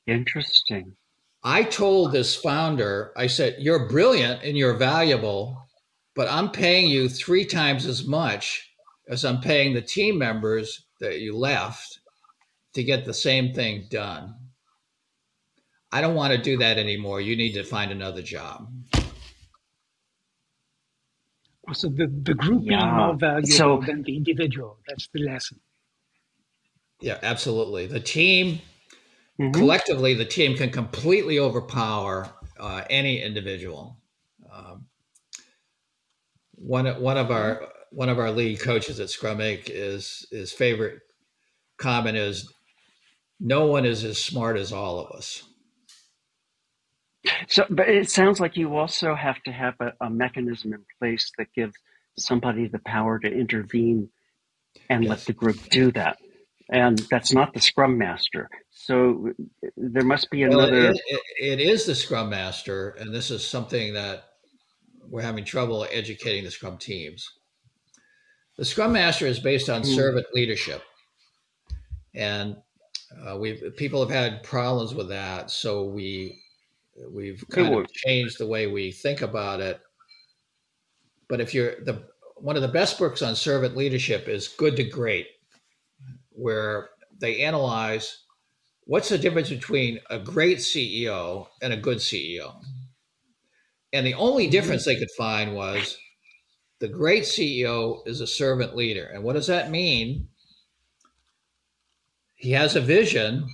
[0.08, 0.96] Interesting.
[1.44, 5.68] I told this founder, I said, You're brilliant and you're valuable,
[6.16, 8.68] but I'm paying you three times as much
[9.08, 12.00] as I'm paying the team members that you left
[12.74, 14.34] to get the same thing done.
[15.90, 17.20] I don't want to do that anymore.
[17.20, 18.70] You need to find another job.
[21.72, 22.78] So the, the group yeah.
[22.78, 24.78] being more valuable so, than the individual.
[24.86, 25.60] That's the lesson.
[27.00, 27.86] Yeah, absolutely.
[27.86, 28.60] The team,
[29.40, 29.52] mm-hmm.
[29.52, 33.98] collectively, the team can completely overpower uh, any individual.
[34.50, 34.86] Um,
[36.54, 39.64] one one of our one of our lead coaches at Scrum Inc.
[39.66, 41.00] is his favorite
[41.76, 42.52] comment is,
[43.38, 45.47] "No one is as smart as all of us."
[47.48, 51.32] So, but it sounds like you also have to have a, a mechanism in place
[51.38, 51.74] that gives
[52.16, 54.10] somebody the power to intervene
[54.90, 55.10] and yes.
[55.10, 56.18] let the group do that.
[56.70, 58.50] And that's not the Scrum Master.
[58.70, 59.32] So
[59.76, 60.72] there must be another.
[60.72, 64.24] Well, it, it, it is the Scrum Master, and this is something that
[65.08, 67.26] we're having trouble educating the Scrum teams.
[68.58, 69.94] The Scrum Master is based on mm.
[69.94, 70.82] servant leadership,
[72.14, 72.56] and
[73.26, 75.50] uh, we people have had problems with that.
[75.50, 76.42] So we
[77.10, 79.80] We've kind of changed the way we think about it.
[81.28, 84.84] But if you're the one of the best books on servant leadership is Good to
[84.84, 85.26] Great,
[86.30, 86.90] where
[87.20, 88.24] they analyze
[88.84, 92.62] what's the difference between a great CEO and a good CEO.
[93.92, 95.96] And the only difference they could find was
[96.80, 99.04] the great CEO is a servant leader.
[99.12, 100.28] And what does that mean?
[102.34, 103.48] He has a vision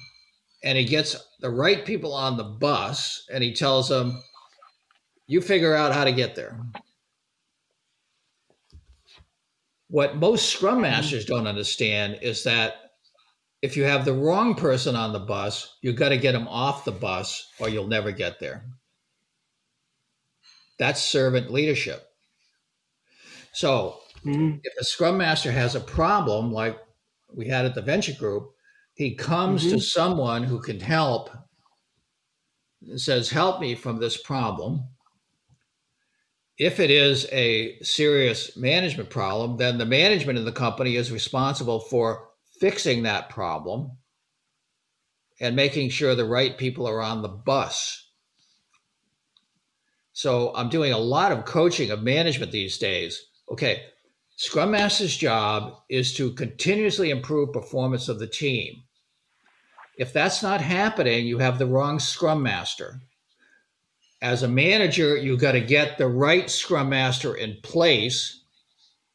[0.65, 4.21] and he gets the right people on the bus and he tells them,
[5.27, 6.59] you figure out how to get there.
[9.89, 12.77] What most scrum masters don't understand is that
[13.61, 16.87] if you have the wrong person on the bus, you've got to get them off
[16.87, 18.65] the bus or you'll never get there.
[20.79, 22.07] That's servant leadership.
[23.53, 24.57] So, mm-hmm.
[24.65, 26.79] if a scrum master has a problem, like
[27.33, 28.54] we had at the venture group,
[28.95, 29.77] he comes mm-hmm.
[29.77, 31.31] to someone who can help
[32.81, 34.85] and says, Help me from this problem.
[36.57, 41.81] If it is a serious management problem, then the management of the company is responsible
[41.81, 42.29] for
[42.61, 43.91] fixing that problem
[45.41, 48.09] and making sure the right people are on the bus.
[50.13, 53.21] So I'm doing a lot of coaching of management these days.
[53.51, 53.83] Okay,
[54.37, 58.83] Scrum Master's job is to continuously improve performance of the team.
[59.97, 63.01] If that's not happening, you have the wrong Scrum Master.
[64.21, 68.43] As a manager, you've got to get the right Scrum Master in place,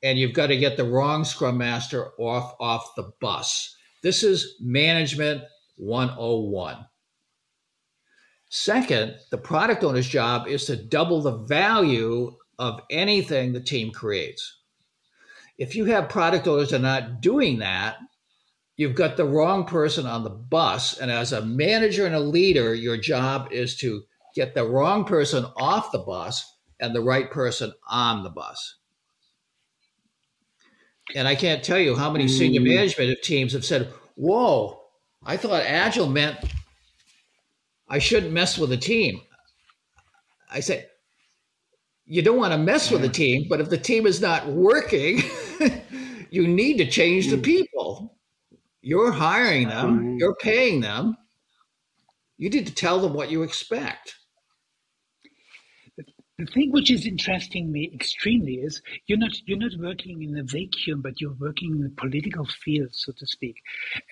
[0.01, 3.75] and you've got to get the wrong Scrum Master off off the bus.
[4.01, 5.43] This is management
[5.75, 6.85] 101.
[8.47, 14.58] Second, the product owner's job is to double the value of anything the team creates.
[15.59, 17.97] If you have product owners that are not doing that,
[18.77, 20.97] you've got the wrong person on the bus.
[20.97, 24.03] And as a manager and a leader, your job is to
[24.33, 28.75] get the wrong person off the bus and the right person on the bus.
[31.13, 32.75] And I can't tell you how many senior mm.
[32.75, 34.79] management teams have said, Whoa,
[35.25, 36.37] I thought agile meant
[37.89, 39.19] I shouldn't mess with a team.
[40.49, 40.85] I say,
[42.09, 45.21] you don't want to mess with the team, but if the team is not working,
[46.31, 47.43] you need to change the mm.
[47.43, 48.17] people.
[48.81, 51.15] You're hiring them, you're paying them.
[52.37, 54.15] You need to tell them what you expect.
[56.39, 60.43] The thing which is interesting me extremely is you're not you're not working in a
[60.43, 63.57] vacuum, but you're working in the political field, so to speak.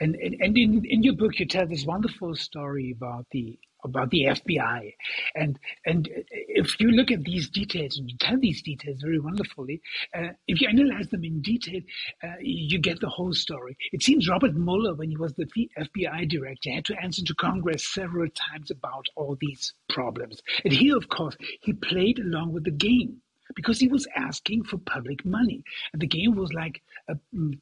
[0.02, 3.58] And and, and in, in your book you tell this wonderful story about the
[3.88, 4.94] about the FBI.
[5.36, 9.82] And and if you look at these details and you tell these details very wonderfully,
[10.16, 11.82] uh, if you analyze them in detail,
[12.24, 13.78] uh, you get the whole story.
[13.92, 17.86] It seems Robert Mueller, when he was the FBI director, had to answer to Congress
[17.94, 20.42] several times about all these problems.
[20.64, 23.22] And here, of course, he played along with the game
[23.56, 25.64] because he was asking for public money.
[25.94, 27.60] And the game was like a mm,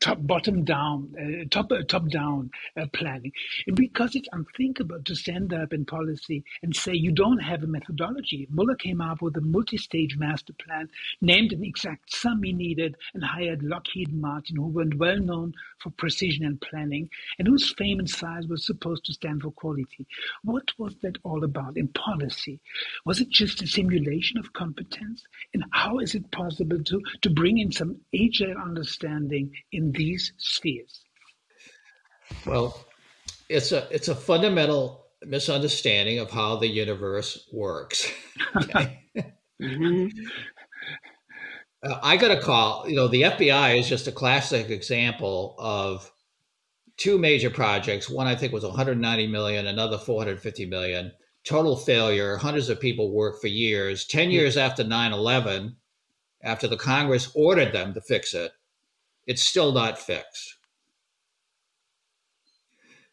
[0.00, 3.32] top bottom down uh, top uh, top down uh, planning.
[3.74, 8.48] Because it's unthinkable to stand up in policy and say you don't have a methodology.
[8.50, 10.88] Mueller came up with a multi-stage master plan
[11.20, 15.90] named an exact sum he needed and hired lockheed martin who were well known for
[15.90, 17.08] precision and planning
[17.38, 20.06] and whose fame and size was supposed to stand for quality.
[20.44, 22.60] What was that all about in policy?
[23.04, 25.24] Was it just a simulation of competence?
[25.54, 31.04] And how is it possible to to bring in some agile understanding in these spheres?
[32.46, 32.84] Well,
[33.48, 38.10] it's a it's a fundamental misunderstanding of how the universe works.
[39.60, 40.06] mm-hmm.
[41.82, 42.88] uh, I got a call.
[42.88, 46.10] You know, the FBI is just a classic example of
[46.96, 48.10] two major projects.
[48.10, 51.12] One I think was 190 million, another 450 million.
[51.44, 52.36] Total failure.
[52.36, 54.04] Hundreds of people worked for years.
[54.04, 55.76] Ten years after 9/11,
[56.42, 58.52] after the Congress ordered them to fix it,
[59.28, 60.56] it's still not fixed.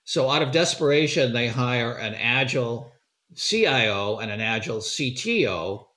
[0.06, 2.92] So, out of desperation, they hire an agile
[3.36, 5.88] CIO and an agile CTO.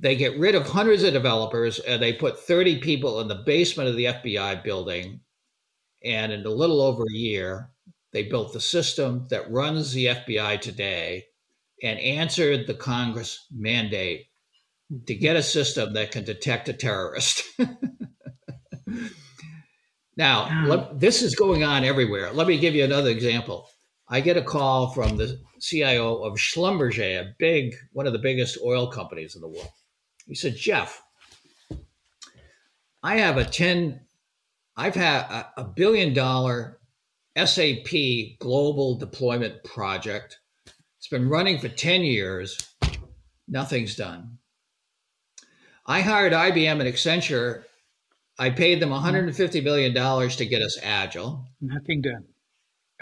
[0.00, 3.88] They get rid of hundreds of developers and they put 30 people in the basement
[3.88, 5.20] of the FBI building.
[6.02, 7.70] And in a little over a year,
[8.12, 11.26] they built the system that runs the FBI today
[11.82, 14.26] and answered the Congress mandate
[15.06, 17.44] to get a system that can detect a terrorist.
[20.16, 22.32] now, let, this is going on everywhere.
[22.32, 23.68] Let me give you another example.
[24.08, 28.58] I get a call from the CIO of Schlumberger, a big, one of the biggest
[28.64, 29.70] oil companies in the world.
[30.26, 31.00] He said, Jeff,
[33.02, 34.00] I have a 10,
[34.76, 36.80] I've had a, a billion dollar
[37.36, 37.90] SAP
[38.40, 40.38] global deployment project.
[40.98, 42.58] It's been running for 10 years.
[43.48, 44.38] Nothing's done.
[45.86, 47.62] I hired IBM and Accenture
[48.40, 51.46] I paid them $150 million to get us agile.
[51.60, 52.24] Nothing done.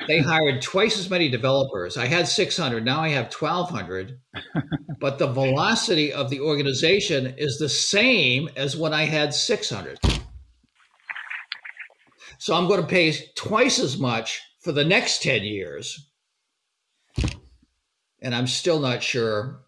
[0.09, 1.97] they hired twice as many developers.
[1.97, 4.19] I had 600, now I have 1,200.
[5.01, 10.01] but the velocity of the organization is the same as when I had 600.
[12.39, 16.11] So I'm going to pay twice as much for for the next 10 years.
[18.21, 19.61] And I'm still not sure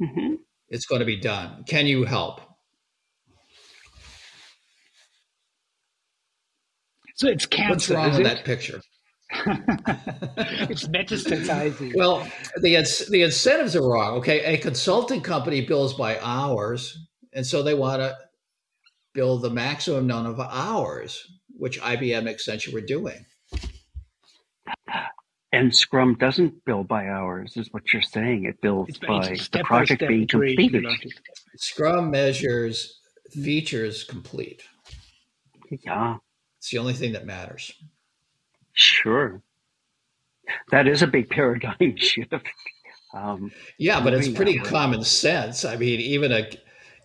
[0.00, 0.36] mm-hmm.
[0.70, 1.64] it's going to be done.
[1.68, 2.40] Can you help?
[7.18, 7.70] So it's cancer.
[7.70, 8.80] What's wrong with that picture?
[10.70, 11.96] it's metastasizing.
[11.96, 12.26] Well,
[12.62, 12.76] the
[13.10, 14.18] the incentives are wrong.
[14.18, 16.96] Okay, a consulting company bills by hours,
[17.32, 18.16] and so they want to
[19.14, 23.26] bill the maximum number of hours, which IBM Accenture were doing.
[25.50, 28.44] And Scrum doesn't bill by hours, is what you're saying.
[28.44, 30.86] It bills it's by the project being completed.
[31.56, 33.00] Scrum measures
[33.32, 34.62] features complete.
[35.84, 36.18] Yeah.
[36.58, 37.72] It's the only thing that matters.
[38.72, 39.42] Sure.
[40.70, 42.34] That is a big paradigm shift.
[43.14, 45.64] Um, yeah, but it's pretty common sense.
[45.64, 46.48] I mean, even a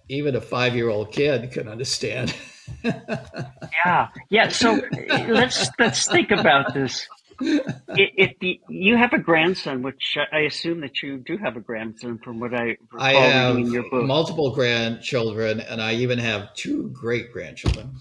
[0.09, 2.33] even a five year old kid can understand.
[2.83, 4.49] yeah, yeah.
[4.49, 4.81] So
[5.27, 7.07] let's let's think about this.
[7.39, 12.19] If the, you have a grandson, which I assume that you do have a grandson,
[12.19, 16.53] from what I recall I have in your book, multiple grandchildren, and I even have
[16.53, 17.95] two great grandchildren.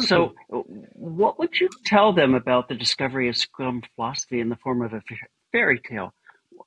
[0.00, 0.34] So,
[0.94, 4.92] what would you tell them about the discovery of Scrum philosophy in the form of
[4.92, 5.02] a
[5.52, 6.12] fairy tale?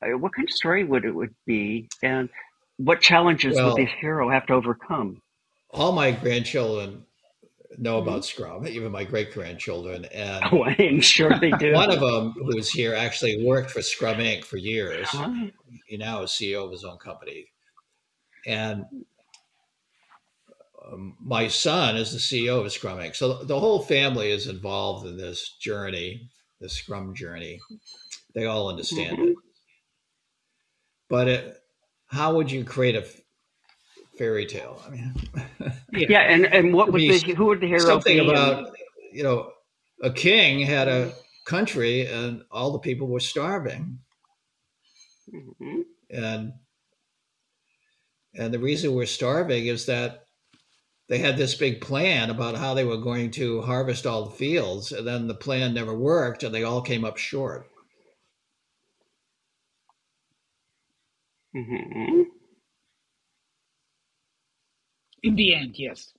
[0.01, 2.29] What kind of story would it would be, and
[2.77, 5.21] what challenges well, would the hero have to overcome?
[5.71, 7.05] All my grandchildren
[7.77, 8.09] know mm-hmm.
[8.09, 11.73] about Scrum, even my great grandchildren, and oh, I'm sure they do.
[11.73, 14.43] One of them, who's here, actually worked for Scrum Inc.
[14.43, 15.07] for years.
[15.13, 15.47] Uh-huh.
[15.87, 17.47] He now is CEO of his own company,
[18.45, 18.85] and
[21.19, 23.15] my son is the CEO of Scrum Inc.
[23.15, 26.29] So the whole family is involved in this journey,
[26.59, 27.59] the Scrum journey.
[28.33, 29.29] They all understand mm-hmm.
[29.29, 29.35] it.
[31.09, 31.57] But it,
[32.07, 33.05] how would you create a
[34.17, 34.81] fairy tale?
[34.85, 35.13] I mean,
[35.59, 35.73] yeah.
[36.09, 38.29] yeah, and and what would the who would the hero something be?
[38.29, 38.71] about
[39.11, 39.51] you know
[40.01, 41.13] a king had a
[41.45, 43.99] country and all the people were starving,
[45.33, 45.81] mm-hmm.
[46.09, 46.53] and
[48.35, 50.20] and the reason we're starving is that
[51.11, 54.93] they had this big plan about how they were going to harvest all the fields,
[54.93, 57.67] and then the plan never worked, and they all came up short.
[61.53, 62.21] Mm-hmm.
[65.23, 66.13] In the end, yes.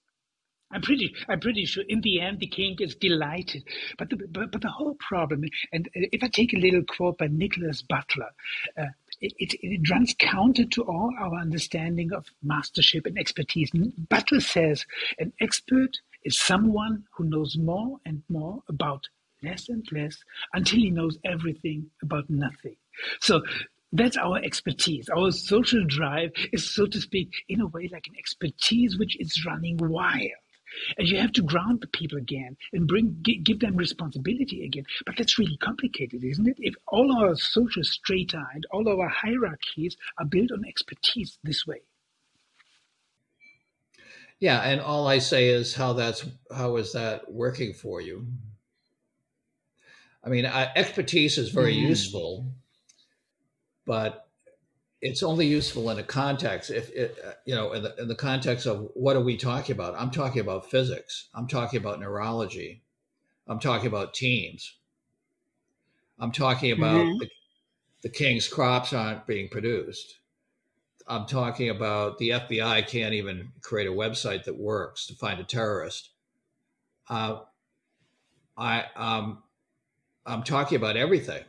[0.71, 3.65] I'm pretty, I'm pretty sure in the end the king is delighted.
[3.97, 7.29] But the, but, but the whole problem, and if I take a little quote by
[7.29, 8.29] Nicholas Butler,
[8.79, 8.89] uh,
[9.23, 13.71] it, it, it, runs counter to all our understanding of mastership and expertise.
[14.09, 14.85] Butler says
[15.19, 19.07] an expert is someone who knows more and more about
[19.43, 20.19] less and less
[20.53, 22.77] until he knows everything about nothing.
[23.21, 23.43] So
[23.93, 25.09] that's our expertise.
[25.09, 29.45] Our social drive is, so to speak, in a way like an expertise which is
[29.47, 30.42] running wild.
[30.99, 34.85] And you have to ground the people again and bring give them responsibility again.
[35.07, 36.57] But that's really complicated, isn't it?
[36.59, 41.83] If all our social strata and all our hierarchies are built on expertise this way.
[44.41, 48.27] Yeah, and all I say is how that's how is that working for you?
[50.25, 51.83] I mean, expertise is very mm.
[51.83, 52.53] useful,
[53.87, 54.29] but
[55.03, 58.15] it's only useful in a context if it uh, you know in the, in the
[58.15, 59.95] context of what are we talking about?
[59.99, 61.29] I'm talking about physics.
[61.35, 62.83] I'm talking about neurology.
[63.49, 64.77] I'm talking about teams.
[66.21, 67.19] I'm talking about mm-hmm.
[67.19, 67.29] the,
[68.03, 70.21] the king's crops aren't being produced.
[71.09, 75.45] I'm talking about the fbi can't even create a website that works to find a
[75.45, 76.11] terrorist.
[77.11, 77.41] Uh,
[78.57, 79.43] i um,
[80.25, 81.43] i'm talking about everything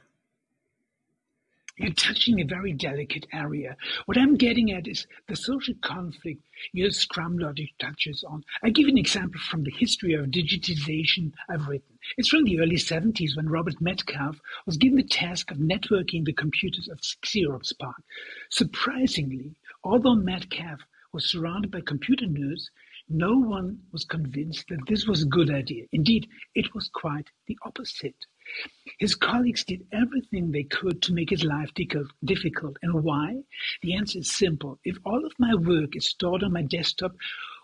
[1.83, 3.75] you're touching a very delicate area.
[4.05, 8.43] What I'm getting at is the social conflict your Scrum logic touches on.
[8.63, 11.99] I give an example from the history of digitization I've written.
[12.17, 16.31] It's from the early 70s when Robert Metcalfe was given the task of networking the
[16.31, 18.01] computers of Xerox PARC.
[18.49, 22.69] Surprisingly, although Metcalfe was surrounded by computer nerds,
[23.09, 25.83] no one was convinced that this was a good idea.
[25.91, 28.25] Indeed, it was quite the opposite.
[28.99, 32.77] His colleagues did everything they could to make his life difficult.
[32.81, 33.43] And why?
[33.81, 34.79] The answer is simple.
[34.83, 37.15] If all of my work is stored on my desktop,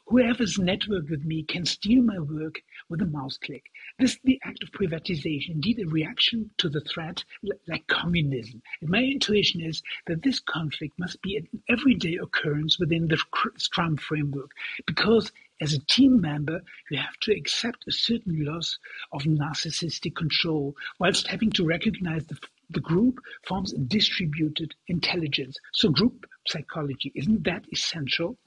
[0.07, 3.65] whoever's networked with me can steal my work with a mouse click.
[3.99, 7.23] This is the act of privatization, indeed a reaction to the threat
[7.67, 8.61] like communism.
[8.81, 13.17] And my intuition is that this conflict must be an everyday occurrence within the
[13.57, 14.51] Scrum framework
[14.85, 15.31] because
[15.61, 18.79] as a team member, you have to accept a certain loss
[19.11, 22.37] of narcissistic control, whilst having to recognize the,
[22.69, 25.57] the group forms a distributed intelligence.
[25.73, 28.37] So, group psychology, isn't that essential?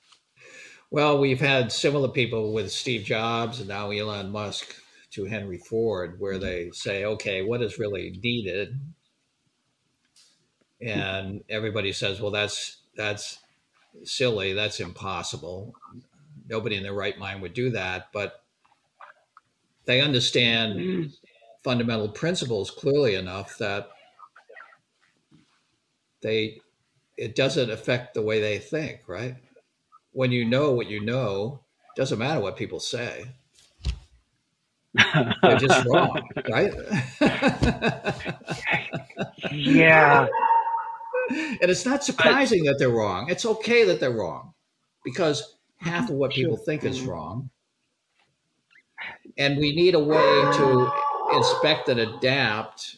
[0.93, 4.75] Well, we've had similar people with Steve Jobs and now Elon Musk
[5.13, 8.79] to Henry Ford, where they say, okay, what is really needed?
[10.83, 13.39] And everybody says, well, that's that's
[14.05, 15.73] silly, that's impossible.
[16.47, 18.45] Nobody in their right mind would do that, but
[19.87, 21.13] they understand mm.
[21.65, 23.89] fundamental principles clearly enough that
[26.21, 26.61] they
[27.17, 29.37] it doesn't affect the way they think, right?
[30.13, 31.61] When you know what you know,
[31.97, 33.27] doesn't matter what people say.
[35.43, 36.73] They're just wrong, right?
[39.51, 40.27] yeah.
[41.31, 43.31] And it's not surprising that they're wrong.
[43.31, 44.53] It's okay that they're wrong
[45.05, 47.09] because half of what people think is mm.
[47.09, 47.51] wrong.
[49.39, 50.93] And we need a way to
[51.35, 52.97] inspect and adapt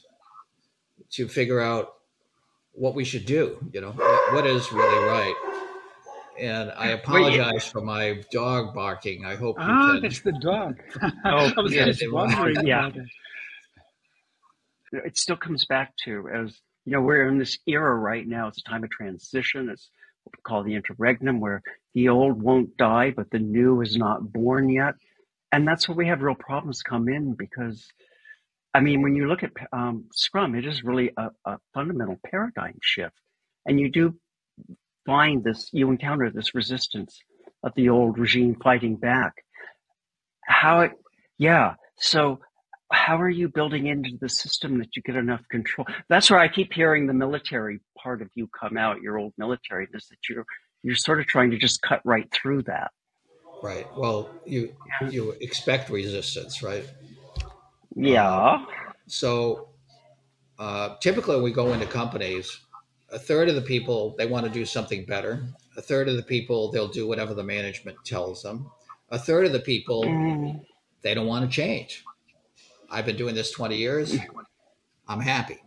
[1.10, 1.94] to figure out
[2.72, 3.92] what we should do, you know,
[4.32, 5.34] what is really right.
[6.38, 9.24] And I apologize Wait, for my dog barking.
[9.24, 10.04] I hope ah, you can.
[10.04, 10.80] it's the dog.
[11.24, 12.66] oh, I was yeah, just wondering.
[12.66, 12.90] Yeah.
[14.92, 18.48] It still comes back to as you know, we're in this era right now.
[18.48, 19.68] It's a time of transition.
[19.70, 19.88] It's
[20.24, 21.62] what we call the interregnum, where
[21.94, 24.94] the old won't die, but the new is not born yet.
[25.52, 27.86] And that's where we have real problems come in because,
[28.74, 32.78] I mean, when you look at um, Scrum, it is really a, a fundamental paradigm
[32.82, 33.14] shift.
[33.66, 34.14] And you do
[35.06, 37.18] find this, you encounter this resistance
[37.62, 39.32] of the old regime fighting back.
[40.44, 40.92] How it,
[41.38, 41.74] yeah.
[41.96, 42.40] So
[42.92, 45.86] how are you building into the system that you get enough control?
[46.08, 49.88] That's where I keep hearing the military part of you come out, your old military,
[49.92, 50.44] is that you're
[50.82, 52.90] you're sort of trying to just cut right through that.
[53.62, 53.86] Right.
[53.96, 55.08] Well, you yeah.
[55.08, 56.88] you expect resistance, right?
[57.96, 58.30] Yeah.
[58.30, 58.64] Uh,
[59.06, 59.68] so
[60.58, 62.60] uh, typically, we go into companies.
[63.14, 65.46] A third of the people they want to do something better.
[65.76, 68.70] A third of the people they'll do whatever the management tells them.
[69.10, 70.60] A third of the people mm.
[71.02, 72.04] they don't want to change
[72.94, 74.16] I've been doing this 20 years.
[75.08, 75.60] I'm happy.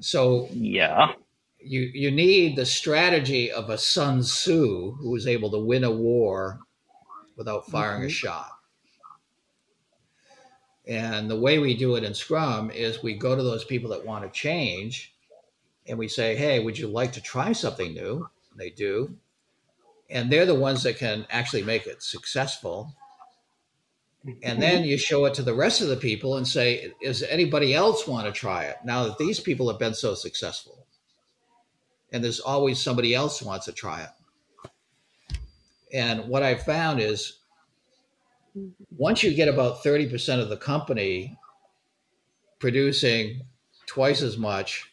[0.00, 1.12] So yeah,
[1.58, 5.90] you you need the strategy of a Sun Tzu who was able to win a
[5.90, 6.60] war
[7.36, 8.06] without firing mm-hmm.
[8.06, 8.50] a shot.
[10.86, 14.04] And the way we do it in Scrum is we go to those people that
[14.04, 15.14] want to change
[15.88, 18.28] and we say, Hey, would you like to try something new?
[18.50, 19.16] And they do.
[20.10, 22.94] And they're the ones that can actually make it successful
[24.42, 27.74] and then you show it to the rest of the people and say does anybody
[27.74, 30.86] else want to try it now that these people have been so successful
[32.12, 35.48] and there's always somebody else wants to try it
[35.92, 37.38] and what i found is
[38.96, 41.38] once you get about 30% of the company
[42.58, 43.42] producing
[43.86, 44.87] twice as much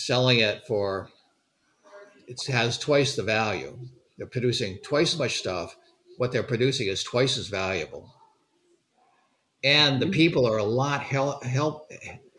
[0.00, 1.08] selling it for
[2.26, 3.78] it has twice the value
[4.18, 5.76] they're producing twice as much stuff
[6.20, 8.14] what they're producing is twice as valuable.
[9.64, 10.12] And the mm-hmm.
[10.12, 11.90] people are a lot help, help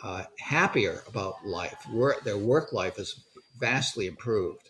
[0.04, 1.84] uh, happier about life.
[1.92, 3.24] Work, their work life is
[3.60, 4.70] vastly improved.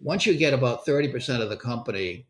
[0.00, 2.24] Once you get about 30% of the company,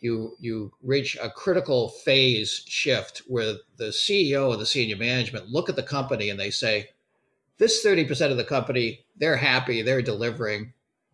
[0.00, 5.68] you you reach a critical phase shift where the CEO and the senior management look
[5.68, 6.88] at the company and they say,
[7.58, 10.72] this 30% of the company, they're happy, they're delivering,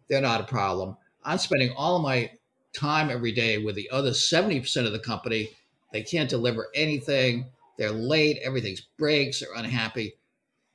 [0.09, 0.97] they're not a problem.
[1.25, 2.31] I'm spending all of my
[2.75, 5.51] time every day with the other 70% of the company.
[5.93, 7.47] They can't deliver anything.
[7.79, 8.39] They're late.
[8.43, 9.41] Everything's breaks.
[9.41, 10.15] They're unhappy.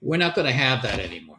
[0.01, 1.37] We're not going to have that anymore.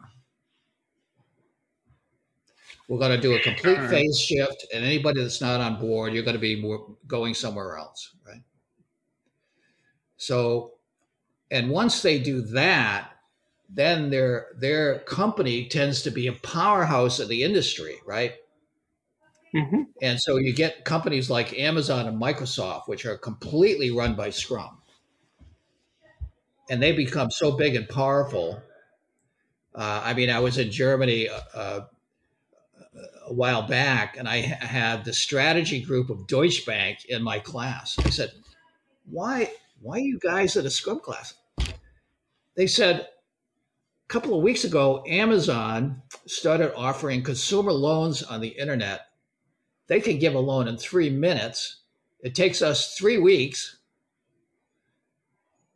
[2.87, 6.23] We're going to do a complete phase shift, and anybody that's not on board, you're
[6.23, 8.41] going to be more, going somewhere else, right?
[10.17, 10.73] So,
[11.49, 13.11] and once they do that,
[13.73, 18.33] then their their company tends to be a powerhouse of the industry, right?
[19.55, 19.83] Mm-hmm.
[20.01, 24.77] And so you get companies like Amazon and Microsoft, which are completely run by Scrum.
[26.69, 28.61] And they become so big and powerful.
[29.75, 31.81] Uh, I mean, I was in Germany uh, uh
[33.27, 37.97] a while back, and I had the strategy group of Deutsche Bank in my class.
[37.99, 38.31] I said,
[39.05, 39.49] "Why,
[39.81, 41.33] why are you guys at a Scrum class?"
[42.55, 43.07] They said, "A
[44.11, 49.07] couple of weeks ago, Amazon started offering consumer loans on the internet
[49.91, 51.81] they can give a loan in three minutes.
[52.21, 53.79] It takes us three weeks.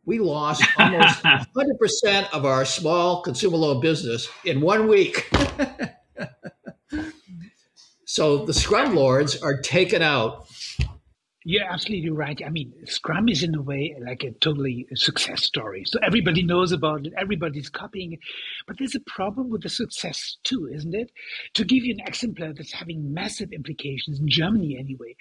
[0.05, 5.29] We lost almost 100% of our small consumer loan business in one week.
[8.05, 10.47] so the scrum lords are taken out
[11.48, 12.41] you're absolutely right.
[12.43, 15.84] I mean, Scrum is in a way like a totally success story.
[15.86, 18.20] So everybody knows about it, everybody's copying it.
[18.66, 21.12] But there's a problem with the success too, isn't it?
[21.54, 25.16] To give you an exemplar that's having massive implications in Germany anyway.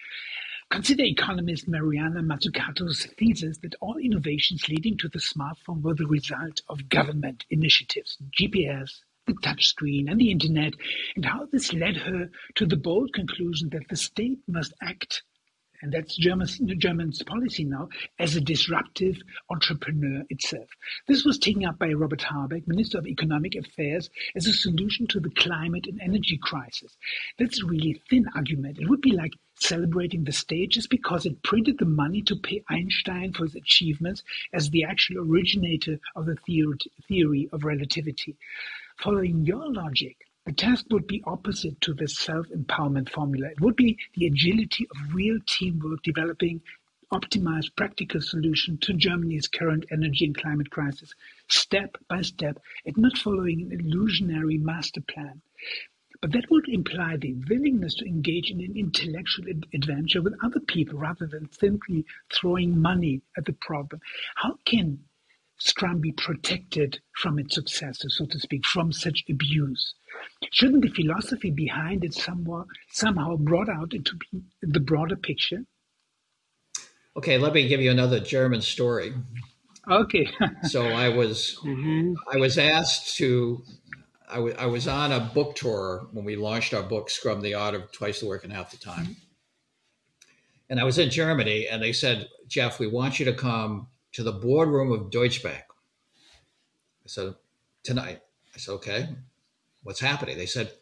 [0.70, 6.62] Consider economist Mariana Mazzucato's thesis that all innovations leading to the smartphone were the result
[6.70, 8.91] of government initiatives, GPS,
[9.27, 10.72] the touchscreen, and the internet,
[11.16, 15.22] and how this led her to the bold conclusion that the state must act
[15.85, 19.18] and that's German's, German's policy now, as a disruptive
[19.51, 20.66] entrepreneur itself.
[21.07, 25.20] This was taken up by Robert Habeck, Minister of Economic Affairs, as a solution to
[25.20, 26.97] the climate and energy crisis.
[27.39, 28.78] That's a really thin argument.
[28.78, 32.64] It would be like celebrating the state just because it printed the money to pay
[32.70, 34.22] Einstein for his achievements
[34.55, 36.37] as the actual originator of the
[37.07, 38.39] theory of relativity.
[39.01, 40.16] Following your logic,
[40.47, 43.49] the task would be opposite to the self-empowerment formula.
[43.49, 46.61] It would be the agility of real teamwork developing
[47.12, 51.14] optimized practical solution to Germany's current energy and climate crisis,
[51.49, 55.40] step by step, and not following an illusionary master plan.
[56.20, 60.99] But that would imply the willingness to engage in an intellectual adventure with other people
[60.99, 64.01] rather than simply throwing money at the problem.
[64.36, 65.05] How can
[65.64, 69.94] Scrum be protected from its successors, so to speak, from such abuse?
[70.52, 74.18] Shouldn't the philosophy behind it somehow, somehow brought out into
[74.60, 75.64] the broader picture?
[77.16, 79.14] Okay, let me give you another German story.
[79.90, 80.28] Okay.
[80.64, 82.12] so I was mm-hmm.
[82.30, 83.64] I was asked to
[84.28, 87.54] I, w- I was on a book tour when we launched our book Scrum the
[87.54, 89.16] Art of Twice the Work in Half the Time.
[90.68, 94.22] And I was in Germany and they said, Jeff, we want you to come to
[94.22, 95.62] the boardroom of Deutsche Bank.
[97.04, 97.34] I said,
[97.82, 98.20] tonight.
[98.54, 99.08] I said, okay
[99.84, 100.36] what's happening.
[100.36, 100.72] They said,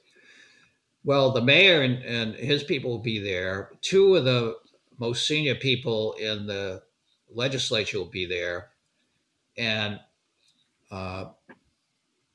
[1.04, 3.70] well, the mayor and, and his people will be there.
[3.82, 4.56] Two of the
[4.98, 6.82] most senior people in the
[7.28, 8.70] legislature will be there.
[9.58, 10.00] And
[10.90, 11.26] uh,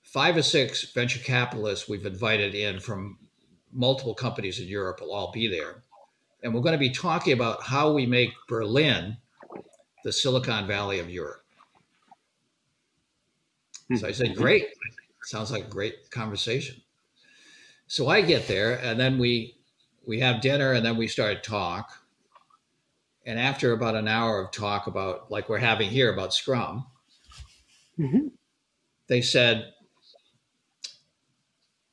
[0.03, 3.17] five or six venture capitalists we've invited in from
[3.71, 5.83] multiple companies in Europe will all be there.
[6.43, 9.17] And we're going to be talking about how we make Berlin
[10.07, 11.43] the Silicon Valley of Europe.
[13.93, 14.67] So I said, great.
[15.23, 16.81] Sounds like a great conversation.
[17.87, 19.57] So I get there, and then we
[20.05, 21.91] we have dinner, and then we start talk.
[23.25, 26.85] And after about an hour of talk about like we're having here about Scrum,
[27.99, 28.29] mm-hmm.
[29.07, 29.73] they said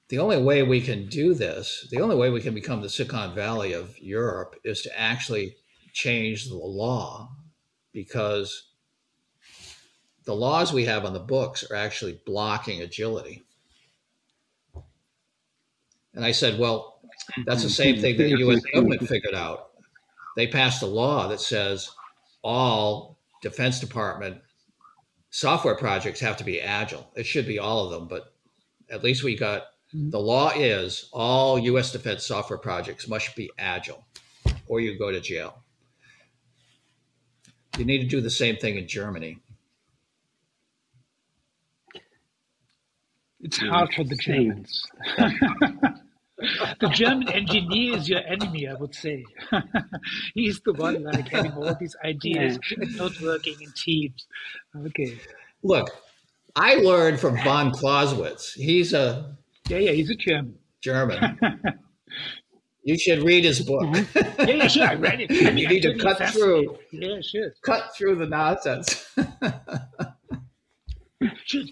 [0.09, 3.35] the only way we can do this, the only way we can become the Silicon
[3.35, 5.57] Valley of Europe, is to actually
[5.93, 7.35] change the law
[7.95, 8.65] because
[10.25, 13.45] the laws we have on the books are actually blocking agility.
[16.13, 17.01] And I said, well,
[17.47, 19.71] that's the same thing that the US government figured out.
[20.37, 21.91] They passed a law that says
[22.43, 24.39] all Defense Department
[25.31, 27.11] software projects have to be agile.
[27.15, 28.33] It should be all of them, but
[28.91, 29.63] at least we got
[29.95, 30.11] mm-hmm.
[30.11, 34.05] the law is all US defense software projects must be agile
[34.67, 35.64] or you go to jail.
[37.79, 39.39] You need to do the same thing in Germany.
[43.41, 44.87] It's hard for the Germans.
[46.39, 49.25] the German engineer is your enemy, I would say.
[50.35, 52.85] He's the one like having all these ideas yeah.
[52.85, 54.27] and not working in teams.
[54.87, 55.19] Okay.
[55.63, 55.91] Look,
[56.57, 58.55] I learned from von Clausewitz.
[58.55, 59.37] He's a
[59.69, 60.59] yeah, yeah, he's a German.
[60.81, 61.39] German.
[62.85, 63.83] you should read his book.
[63.83, 64.45] Mm-hmm.
[64.45, 64.87] Yeah, yeah, sure.
[64.87, 65.31] I read it.
[65.31, 66.77] I mean, you need to cut through.
[66.91, 67.55] Yeah, sure.
[67.63, 69.07] Cut through the nonsense.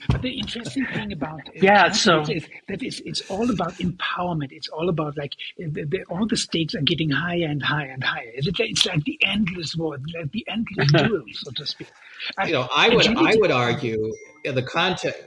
[0.09, 4.49] But the interesting thing about yeah, so is that it's, it's all about empowerment.
[4.51, 8.03] It's all about like the, the, all the stakes are getting higher and higher and
[8.03, 8.31] higher.
[8.35, 11.89] It's, it's like the endless war, like the endless duel, so to speak.
[12.47, 15.23] You know, I would I would argue in the context.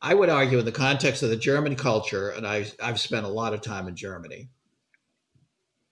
[0.00, 3.28] I would argue in the context of the German culture, and I, I've spent a
[3.28, 4.48] lot of time in Germany.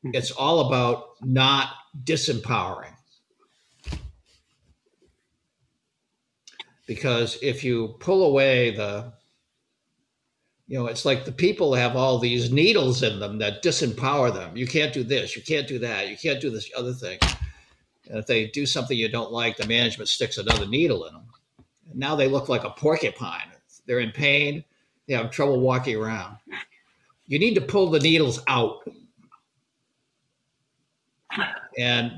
[0.03, 0.11] Hmm.
[0.15, 1.69] It's all about not
[2.05, 2.95] disempowering.
[6.87, 9.13] because if you pull away the
[10.67, 14.57] you know it's like the people have all these needles in them that disempower them.
[14.57, 17.19] You can't do this you can't do that you can't do this other thing.
[18.09, 21.27] And if they do something you don't like the management sticks another needle in them.
[21.91, 23.49] And now they look like a porcupine.
[23.87, 24.65] They're in pain.
[25.07, 26.37] They have trouble walking around.
[27.27, 28.87] You need to pull the needles out
[31.79, 32.13] and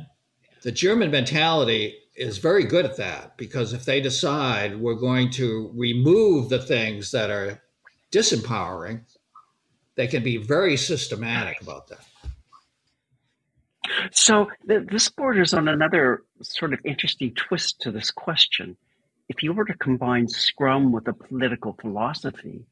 [0.63, 5.71] the german mentality is very good at that because if they decide we're going to
[5.75, 7.61] remove the things that are
[8.13, 9.01] disempowering,
[9.97, 12.05] they can be very systematic about that.
[14.13, 18.77] So this borders on another sort of interesting twist to this question.
[19.29, 22.65] If you were to combine Scrum with a political philosophy,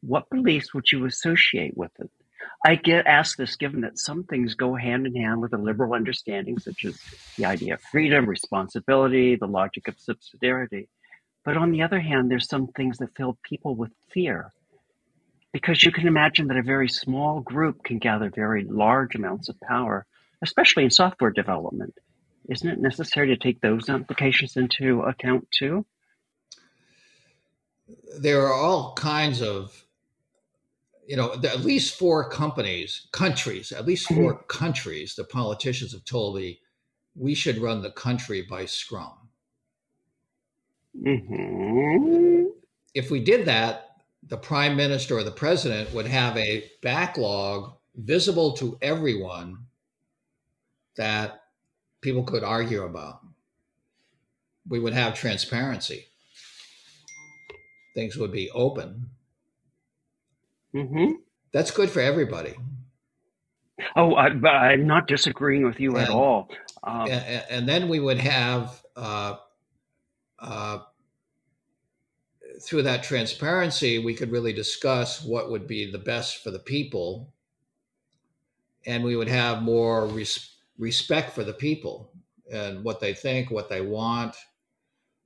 [0.00, 2.10] what beliefs would you associate with it?
[2.66, 5.92] I get asked this given that some things go hand in hand with a liberal
[5.92, 6.98] understanding, such as
[7.36, 10.88] the idea of freedom, responsibility, the logic of subsidiarity.
[11.44, 14.50] But on the other hand, there's some things that fill people with fear.
[15.52, 19.60] Because you can imagine that a very small group can gather very large amounts of
[19.60, 20.06] power,
[20.40, 21.94] especially in software development.
[22.48, 25.84] Isn't it necessary to take those implications into account too?
[28.18, 29.83] There are all kinds of
[31.06, 34.46] you know, at least four companies, countries, at least 4 mm-hmm.
[34.48, 36.60] countries, the politicians have told me
[37.14, 39.28] we should run the country by Scrum.
[40.98, 42.46] Mm-hmm.
[42.94, 43.90] If we did that,
[44.26, 49.66] the prime minister or the president would have a backlog visible to everyone
[50.96, 51.42] that
[52.00, 53.20] people could argue about.
[54.66, 56.06] We would have transparency.
[57.94, 59.10] Things would be open
[60.74, 61.12] Mm-hmm.
[61.52, 62.54] That's good for everybody.
[63.96, 66.50] Oh, I, am not disagreeing with you and, at all.
[66.82, 69.36] Um, and, and, then we would have, uh,
[70.38, 70.78] uh,
[72.60, 77.32] through that transparency, we could really discuss what would be the best for the people.
[78.86, 82.10] And we would have more res- respect for the people
[82.52, 84.36] and what they think, what they want.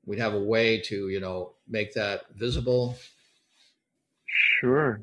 [0.06, 2.96] We'd have a way to, you know, make that visible.
[4.26, 5.00] Sure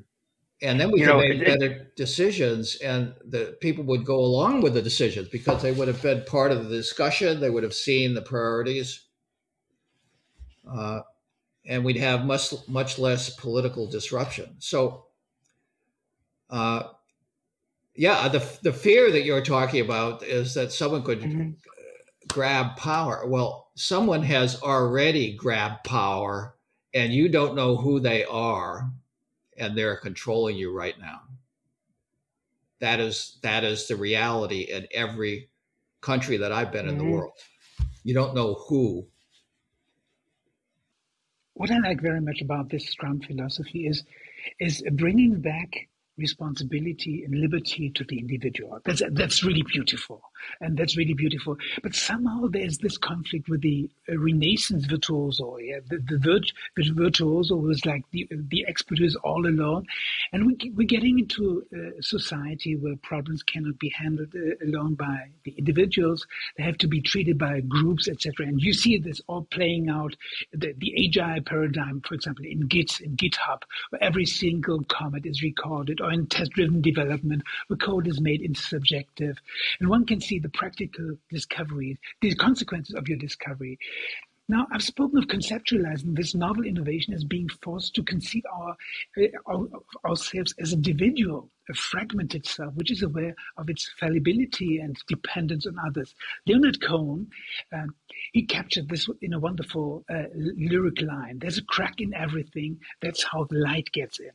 [0.66, 4.18] and then we you could know, make it, better decisions and the people would go
[4.18, 7.64] along with the decisions because they would have been part of the discussion they would
[7.64, 9.02] have seen the priorities.
[10.70, 11.02] Uh,
[11.68, 14.56] and we'd have much much less political disruption.
[14.60, 15.06] So
[16.50, 16.84] uh,
[17.96, 21.52] yeah the, the fear that you're talking about is that someone could mm-hmm.
[22.28, 23.26] grab power.
[23.28, 26.56] Well someone has already grabbed power
[26.94, 28.90] and you don't know who they are
[29.58, 31.22] and they're controlling you right now.
[32.80, 35.50] That is that is the reality in every
[36.02, 36.90] country that I've been mm-hmm.
[36.90, 37.14] in the mm-hmm.
[37.14, 37.34] world.
[38.04, 39.08] You don't know who.
[41.54, 44.04] What I like very much about this Scrum philosophy is
[44.60, 45.88] is bringing back
[46.18, 48.80] responsibility and liberty to the individual.
[48.86, 50.22] That's that's really beautiful,
[50.62, 51.58] and that's really beautiful.
[51.84, 55.58] But somehow there's this conflict with the uh, Renaissance virtuoso.
[55.58, 59.86] Yeah, the the, virt, the virtuoso was like the the expert who's all alone,
[60.32, 65.30] and we we're getting into a society where problems cannot be handled uh, alone by
[65.44, 66.26] the individuals.
[66.58, 68.48] They have to be treated by groups, etc.
[68.48, 70.16] And you see this all playing out.
[70.54, 75.42] The the agile paradigm, for example, in Git in GitHub, where every single comment is
[75.42, 79.38] recorded or in test-driven development where code is made intersubjective.
[79.80, 83.78] And one can see the practical discoveries, the consequences of your discovery.
[84.48, 88.78] Now, I've spoken of conceptualizing this novel innovation as being forced to conceive our,
[89.48, 89.68] our,
[90.06, 95.78] ourselves as individual, a fragmented self, which is aware of its fallibility and dependence on
[95.84, 96.14] others.
[96.46, 97.28] Leonard Cohen,
[97.76, 97.88] uh,
[98.34, 101.40] he captured this in a wonderful uh, lyric line.
[101.40, 102.78] There's a crack in everything.
[103.02, 104.30] That's how the light gets in.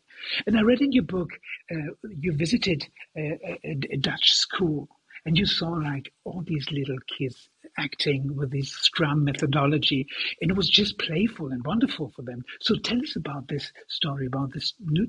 [0.45, 1.31] And I read in your book,
[1.71, 4.89] uh, you visited a, a, a Dutch school
[5.25, 7.49] and you saw like all these little kids
[7.79, 10.07] acting with this Scrum methodology,
[10.41, 12.43] and it was just playful and wonderful for them.
[12.61, 15.09] So tell us about this story, about this new,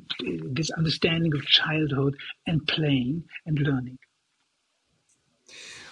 [0.52, 2.16] this understanding of childhood
[2.48, 3.98] and playing and learning.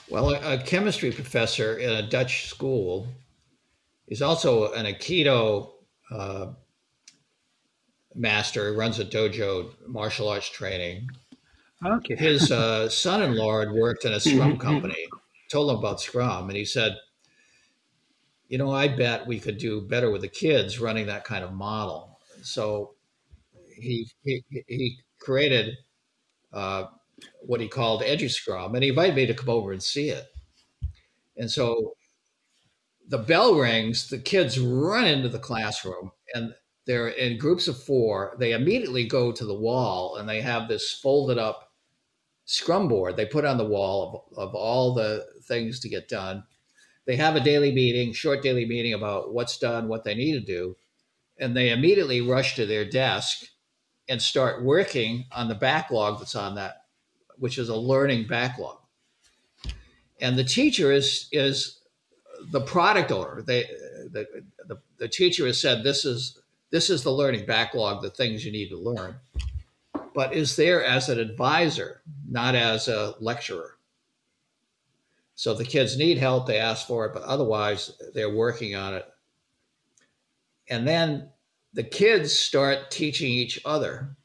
[0.10, 3.08] Well, a, a chemistry professor in a Dutch school
[4.08, 5.70] is also an Aikido
[6.12, 6.48] uh,
[8.16, 8.72] master.
[8.72, 11.10] He runs a dojo, martial arts training
[11.86, 12.16] Okay.
[12.16, 15.08] His uh, son-in-law had worked in a Scrum company.
[15.50, 16.96] Told him about Scrum, and he said,
[18.50, 21.54] "You know, I bet we could do better with the kids running that kind of
[21.54, 22.96] model." So
[23.76, 25.76] he he, he created
[26.54, 26.86] uh,
[27.42, 30.26] what he called Edu Scrum, and he invited me to come over and see it.
[31.38, 31.94] And so
[33.08, 36.54] the bell rings, the kids run into the classroom, and
[36.86, 38.36] they're in groups of four.
[38.38, 41.69] They immediately go to the wall, and they have this folded up
[42.50, 46.44] scrum board they put on the wall of, of all the things to get done.
[47.06, 50.40] They have a daily meeting, short daily meeting about what's done, what they need to
[50.40, 50.76] do,
[51.38, 53.46] and they immediately rush to their desk
[54.08, 56.86] and start working on the backlog that's on that,
[57.38, 58.80] which is a learning backlog.
[60.20, 61.82] And the teacher is is
[62.52, 63.44] the product owner.
[63.44, 63.66] They
[64.12, 64.26] the,
[64.68, 66.42] the, the teacher has said this is
[66.72, 69.18] this is the learning backlog, the things you need to learn
[70.14, 73.78] but is there as an advisor, not as a lecturer.
[75.36, 79.06] So the kids need help, they ask for it, but otherwise they're working on it.
[80.70, 81.30] And then
[81.74, 84.16] the kids start teaching each other.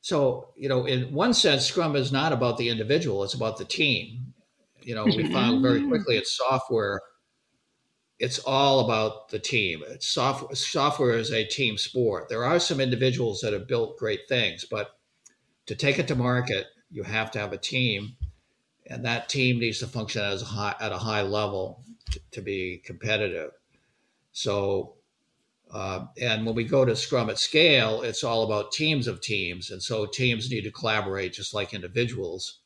[0.00, 3.64] so you know, in one sense, Scrum is not about the individual; it's about the
[3.64, 4.32] team.
[4.82, 7.00] You know, we found very quickly it's software.
[8.20, 9.82] It's all about the team.
[9.88, 10.54] It's software.
[10.54, 12.28] Software is a team sport.
[12.28, 14.90] There are some individuals that have built great things, but
[15.66, 18.16] to take it to market, you have to have a team,
[18.86, 22.82] and that team needs to function as high, at a high level to, to be
[22.84, 23.52] competitive.
[24.32, 24.96] So
[25.72, 29.70] uh, and when we go to Scrum at scale, it's all about teams of teams.
[29.70, 32.60] And so teams need to collaborate just like individuals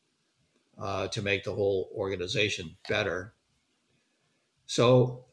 [0.81, 3.35] uh, to make the whole organization better.
[4.67, 5.27] So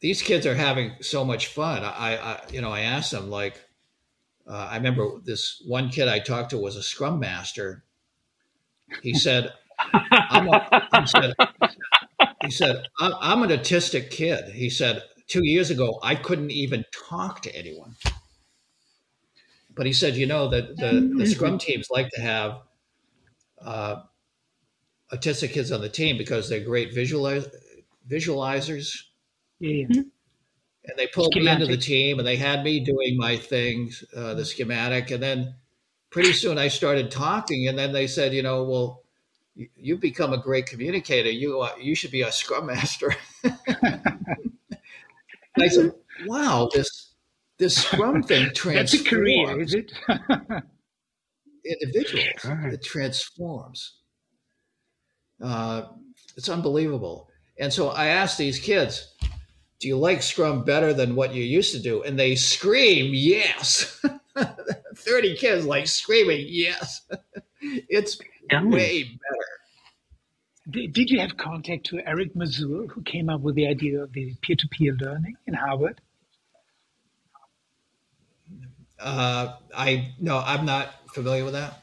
[0.00, 1.82] these kids are having so much fun.
[1.84, 3.60] I, I you know, I asked them like,
[4.48, 7.84] uh, I remember this one kid I talked to was a Scrum master.
[9.02, 11.34] He said, I'm a, he said,
[12.42, 14.54] he said, I'm an autistic kid.
[14.54, 17.96] He said, two years ago, I couldn't even talk to anyone.
[19.74, 21.24] But he said, you know, that the, the mm-hmm.
[21.24, 22.60] scrum teams like to have
[23.60, 23.96] uh,
[25.12, 27.50] autistic kids on the team because they're great visualiz-
[28.08, 29.02] visualizers.
[29.60, 29.84] Yeah.
[29.86, 30.00] Mm-hmm.
[30.88, 31.58] And they pulled schematic.
[31.58, 35.10] me into the team and they had me doing my things, uh, the schematic.
[35.10, 35.54] And then
[36.10, 37.66] pretty soon I started talking.
[37.66, 39.02] And then they said, you know, well,
[39.56, 41.30] you, you've become a great communicator.
[41.30, 43.16] You, uh, you should be a scrum master.
[45.58, 45.92] I said,
[46.26, 47.06] wow, this
[47.58, 48.92] this Scrum thing transforms.
[48.92, 49.92] That's a career, is it?
[51.64, 52.44] individuals.
[52.44, 52.74] Right.
[52.74, 53.94] It transforms.
[55.42, 55.82] Uh,
[56.36, 57.28] it's unbelievable.
[57.58, 59.14] And so I asked these kids,
[59.78, 62.02] do you like Scrum better than what you used to do?
[62.02, 64.00] And they scream, yes.
[64.96, 67.02] 30 kids like screaming, yes.
[67.60, 68.18] it's
[68.50, 70.88] way better.
[70.88, 74.34] Did you have contact to Eric Mazur, who came up with the idea of the
[74.42, 76.00] peer-to-peer learning in Harvard?
[78.98, 81.82] Uh, I no, I'm not familiar with that.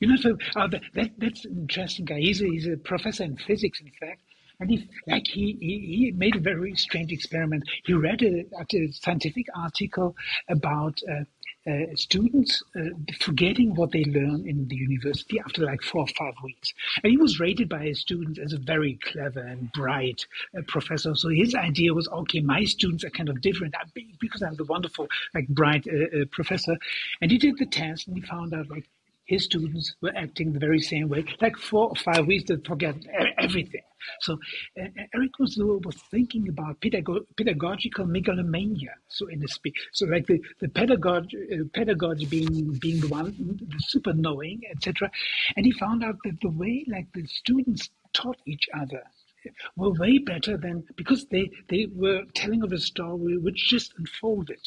[0.00, 2.18] You know, so uh, that, that's an interesting guy.
[2.18, 4.20] He's a, he's a professor in physics, in fact,
[4.60, 7.64] and he like he, he, he made a very strange experiment.
[7.84, 10.16] He read a, a scientific article
[10.48, 11.24] about uh,
[11.68, 16.34] uh, students uh, forgetting what they learn in the university after like four or five
[16.44, 16.72] weeks.
[17.02, 20.24] And he was rated by his students as a very clever and bright
[20.56, 21.14] uh, professor.
[21.16, 23.74] So his idea was, okay, my students are kind of different
[24.20, 26.76] because I'm the wonderful, like bright uh, uh, professor.
[27.20, 28.88] And he did the test and he found out like
[29.26, 31.24] his students were acting the very same way.
[31.40, 32.96] Like four or five weeks, they forget
[33.38, 33.82] everything.
[34.20, 34.34] So
[34.80, 39.74] uh, Eric was, was thinking about pedago- pedagogical megalomania, so in to speak.
[39.92, 45.10] So like the the pedagogy, uh, pedagogy being being the one, the super knowing, etc.
[45.56, 49.02] And he found out that the way like the students taught each other
[49.76, 54.60] were way better than because they they were telling of a story which just unfolded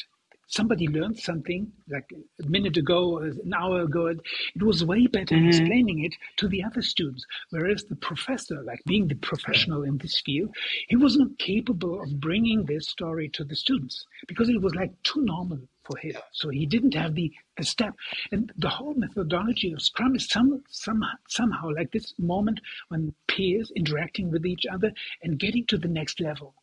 [0.50, 5.36] somebody learned something like a minute ago, or an hour ago, it was way better
[5.36, 5.48] mm-hmm.
[5.48, 7.24] explaining it to the other students.
[7.50, 10.54] Whereas the professor, like being the professional in this field,
[10.88, 15.22] he wasn't capable of bringing this story to the students because it was like too
[15.22, 16.16] normal for him.
[16.32, 17.94] So he didn't have the, the step.
[18.32, 23.72] And the whole methodology of Scrum is some, some, somehow like this moment when peers
[23.76, 24.92] interacting with each other
[25.22, 26.54] and getting to the next level.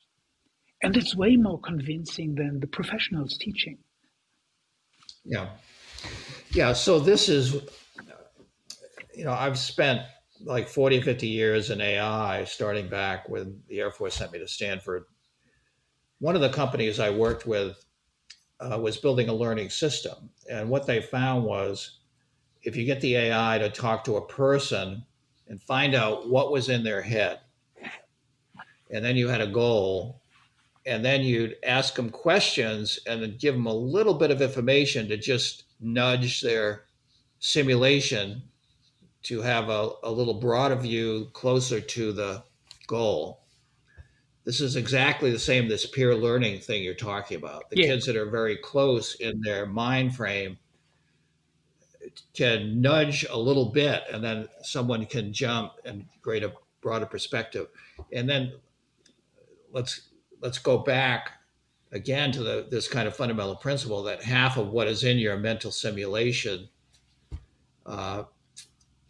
[0.83, 3.77] And it's way more convincing than the professionals teaching.
[5.25, 5.49] Yeah.
[6.51, 6.73] Yeah.
[6.73, 7.53] So this is,
[9.15, 10.01] you know, I've spent
[10.43, 14.47] like 40, 50 years in AI, starting back when the Air Force sent me to
[14.47, 15.05] Stanford.
[16.19, 17.83] One of the companies I worked with
[18.59, 20.29] uh, was building a learning system.
[20.49, 21.99] And what they found was
[22.63, 25.03] if you get the AI to talk to a person
[25.47, 27.39] and find out what was in their head,
[28.91, 30.21] and then you had a goal,
[30.87, 35.07] and then you'd ask them questions and then give them a little bit of information
[35.09, 36.85] to just nudge their
[37.39, 38.41] simulation
[39.23, 42.41] to have a, a little broader view closer to the
[42.87, 43.41] goal.
[44.45, 47.69] This is exactly the same this peer learning thing you're talking about.
[47.69, 47.87] The yeah.
[47.87, 50.57] kids that are very close in their mind frame
[52.33, 57.67] can nudge a little bit and then someone can jump and create a broader perspective.
[58.13, 58.53] And then
[59.73, 60.07] let's
[60.41, 61.31] let's go back
[61.91, 65.37] again to the, this kind of fundamental principle that half of what is in your
[65.37, 66.67] mental simulation
[67.85, 68.23] uh,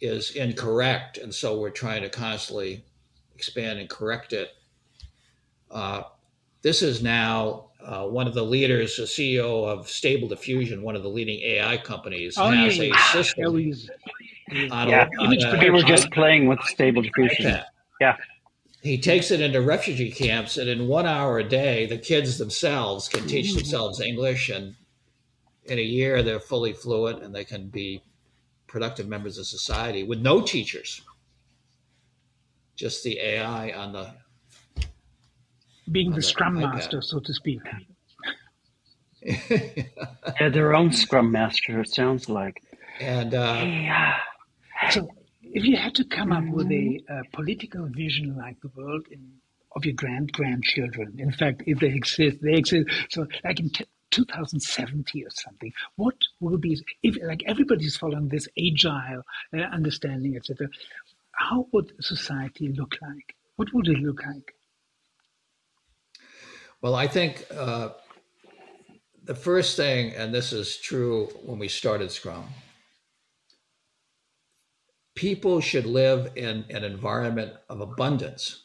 [0.00, 1.18] is incorrect.
[1.18, 2.84] And so we're trying to constantly
[3.34, 4.50] expand and correct it.
[5.70, 6.02] Uh,
[6.62, 11.02] this is now uh, one of the leaders, the CEO of Stable Diffusion, one of
[11.02, 12.94] the leading AI companies, oh, has yeah.
[12.94, 13.72] a system.
[14.50, 15.08] Yeah,
[15.60, 17.60] we were just playing with Stable Diffusion.
[18.00, 18.16] Yeah
[18.82, 23.08] he takes it into refugee camps and in one hour a day the kids themselves
[23.08, 24.74] can teach themselves english and
[25.66, 28.02] in a year they're fully fluent and they can be
[28.68, 31.00] productive members of society with no teachers,
[32.76, 34.12] just the AI on the
[35.90, 36.74] being on the the scrum iPad.
[36.74, 37.60] master, so to speak.
[40.40, 42.62] Yeah, their own scrum master, it sounds like.
[43.00, 44.16] and uh, Yeah.
[44.90, 45.08] So,
[45.52, 49.20] if you had to come up with a, uh political vision like the world in,
[49.76, 52.88] of your grand grandchildren, in fact, if they exist, they exist.
[53.10, 58.48] So, like in t- 2070 or something, what will be if like everybody's following this
[58.58, 59.22] agile
[59.54, 60.68] uh, understanding, etc.
[61.32, 63.34] How would society look like?
[63.56, 64.54] What would it look like?
[66.80, 67.90] Well, I think uh,
[69.24, 72.44] the first thing, and this is true when we started Scrum,
[75.18, 78.62] people should live in an environment of abundance.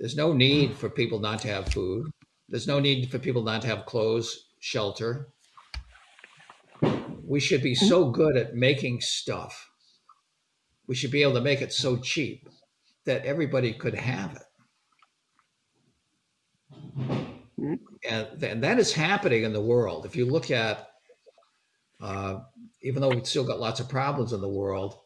[0.00, 2.10] There's no need for people not to have food.
[2.48, 5.28] There's no need for people not to have clothes, shelter.
[7.24, 9.70] We should be so good at making stuff.
[10.88, 12.48] We should be able to make it so cheap
[13.04, 14.42] that everybody could have it
[18.08, 20.06] and, and that is happening in the world.
[20.06, 20.88] If you look at,
[22.00, 22.40] uh,
[22.82, 24.98] even though we've still got lots of problems in the world,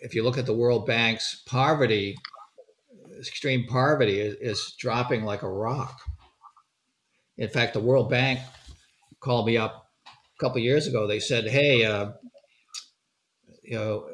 [0.00, 2.16] if you look at the World Bank's poverty,
[3.18, 6.00] extreme poverty is, is dropping like a rock.
[7.38, 8.40] In fact, the World Bank
[9.20, 11.06] called me up a couple years ago.
[11.06, 12.12] They said, "Hey, uh,
[13.62, 14.08] you know,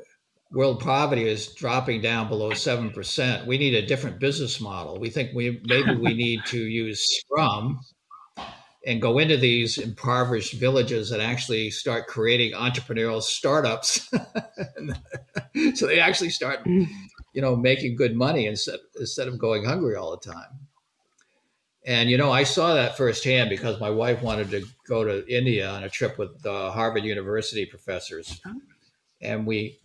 [0.53, 3.47] world poverty is dropping down below seven percent.
[3.47, 4.99] We need a different business model.
[4.99, 7.81] We think we maybe we need to use Scrum
[8.85, 14.11] and go into these impoverished villages and actually start creating entrepreneurial startups.
[15.75, 20.11] so they actually start, you know, making good money instead instead of going hungry all
[20.11, 20.69] the time.
[21.85, 25.69] And you know, I saw that firsthand because my wife wanted to go to India
[25.69, 28.55] on a trip with the Harvard University professors, oh.
[29.21, 29.81] and we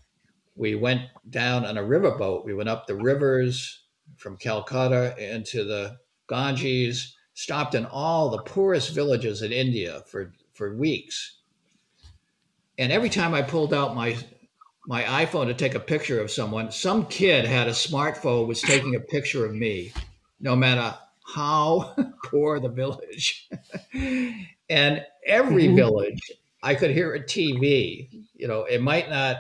[0.56, 2.46] we went down on a riverboat.
[2.46, 3.84] We went up the rivers
[4.18, 5.98] from Calcutta into the
[6.30, 11.38] Ganges, stopped in all the poorest villages in India for, for weeks.
[12.80, 14.18] And every time I pulled out my
[14.88, 18.96] my iPhone to take a picture of someone, some kid had a smartphone was taking
[18.96, 19.92] a picture of me,
[20.40, 20.98] no matter
[21.36, 21.94] how
[22.26, 23.50] poor the village.
[23.94, 25.76] and every Mhm.
[25.76, 26.32] village,
[26.64, 28.10] I could hear a TV.
[28.34, 29.38] You know, it might not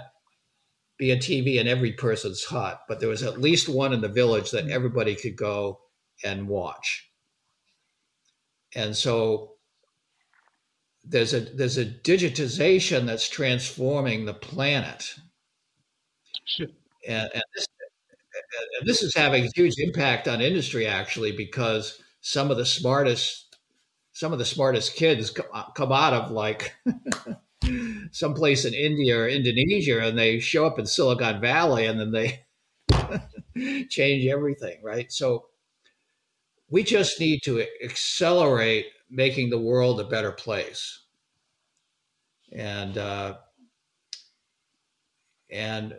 [0.97, 4.07] be a TV in every person's hut, but there was at least one in the
[4.09, 5.79] village that everybody could go
[6.23, 7.06] and watch.
[8.77, 9.55] And so
[11.03, 15.15] there's a there's a digitization that's transforming the planet,
[16.45, 16.67] Sure.
[17.07, 17.67] and, and this
[18.79, 23.57] and this is having a huge impact on industry actually because some of the smartest
[24.13, 26.75] some of the smartest kids uh, come out of like
[28.11, 32.45] someplace in India or Indonesia and they show up in Silicon Valley and then they
[33.89, 35.11] change everything, right?
[35.11, 35.47] So
[36.69, 41.01] we just need to accelerate making the world a better place.
[42.51, 43.37] And uh,
[45.49, 45.95] and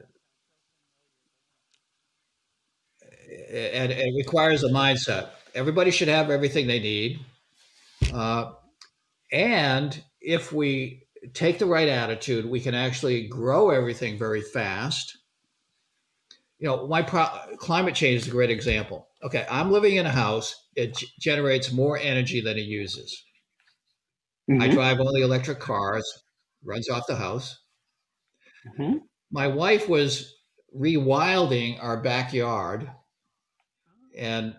[3.50, 5.30] and it requires a mindset.
[5.54, 7.20] Everybody should have everything they need.
[8.12, 8.52] Uh,
[9.32, 15.18] and if we take the right attitude, we can actually grow everything very fast.
[16.58, 19.07] You know, my pro- climate change is a great example.
[19.22, 23.24] Okay, I'm living in a house, it g- generates more energy than it uses.
[24.58, 26.04] I Mhm, drive only electric cars,
[26.62, 27.58] runs off the house.
[28.64, 29.08] mhm.
[29.30, 30.36] My wife was
[30.76, 32.90] rewilding our backyard,
[34.16, 34.56] and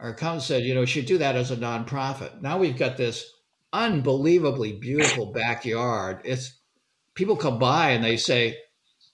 [0.00, 2.40] our accountant said, you know, should do that as a nonprofit.
[2.40, 3.30] Now we've got this
[3.72, 6.20] unbelievably beautiful backyard.
[6.24, 6.60] It's
[7.14, 8.58] people come by and they say,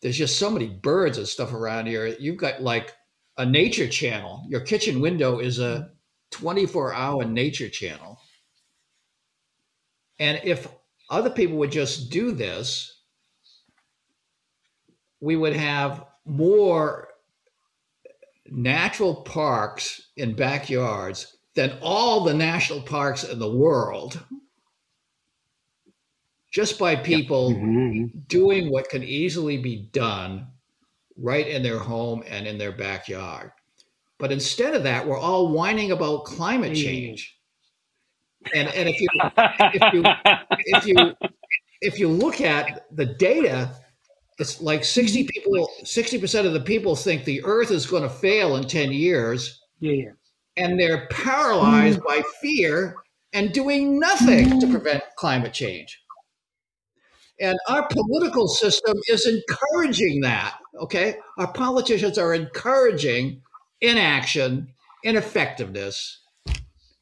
[0.02, 2.06] there's just so many birds and stuff around here.
[2.06, 2.92] You've got like
[3.36, 4.44] a nature channel.
[4.48, 5.90] Your kitchen window is a
[6.30, 8.18] 24 hour nature channel.
[10.18, 10.68] And if
[11.10, 13.02] other people would just do this,
[15.20, 17.08] we would have more
[18.46, 24.22] natural parks in backyards than all the national parks in the world
[26.52, 28.28] just by people Mhm.
[28.28, 30.46] doing what can easily be done
[31.16, 33.50] right in their home and in their backyard.
[34.18, 37.36] But instead of that, we're all whining about climate change.
[38.54, 39.08] And, and if you
[39.74, 40.04] if you
[40.66, 40.96] if you
[41.80, 43.74] if you look at the data,
[44.38, 45.28] it's like 60 mm-hmm.
[45.28, 49.62] people 60% of the people think the earth is going to fail in 10 years
[49.80, 50.10] Yeah, yeah.
[50.56, 52.20] and they're paralyzed mm-hmm.
[52.20, 52.96] by fear
[53.32, 54.70] and doing nothing to mm-hmm.
[54.70, 56.00] prevent climate change.
[57.40, 60.56] And our political system is encouraging that.
[60.80, 61.16] Okay.
[61.38, 63.42] Our politicians are encouraging
[63.80, 64.68] inaction,
[65.04, 66.20] ineffectiveness,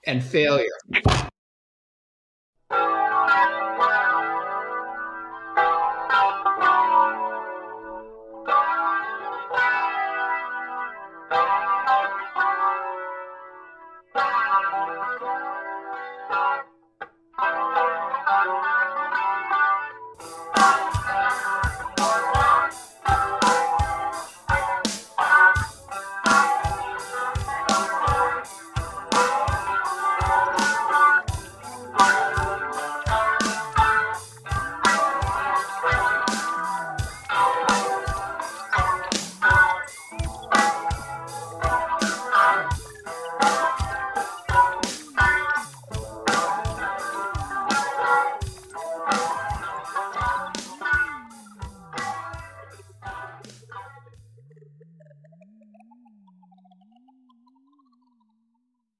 [0.06, 0.66] and failure.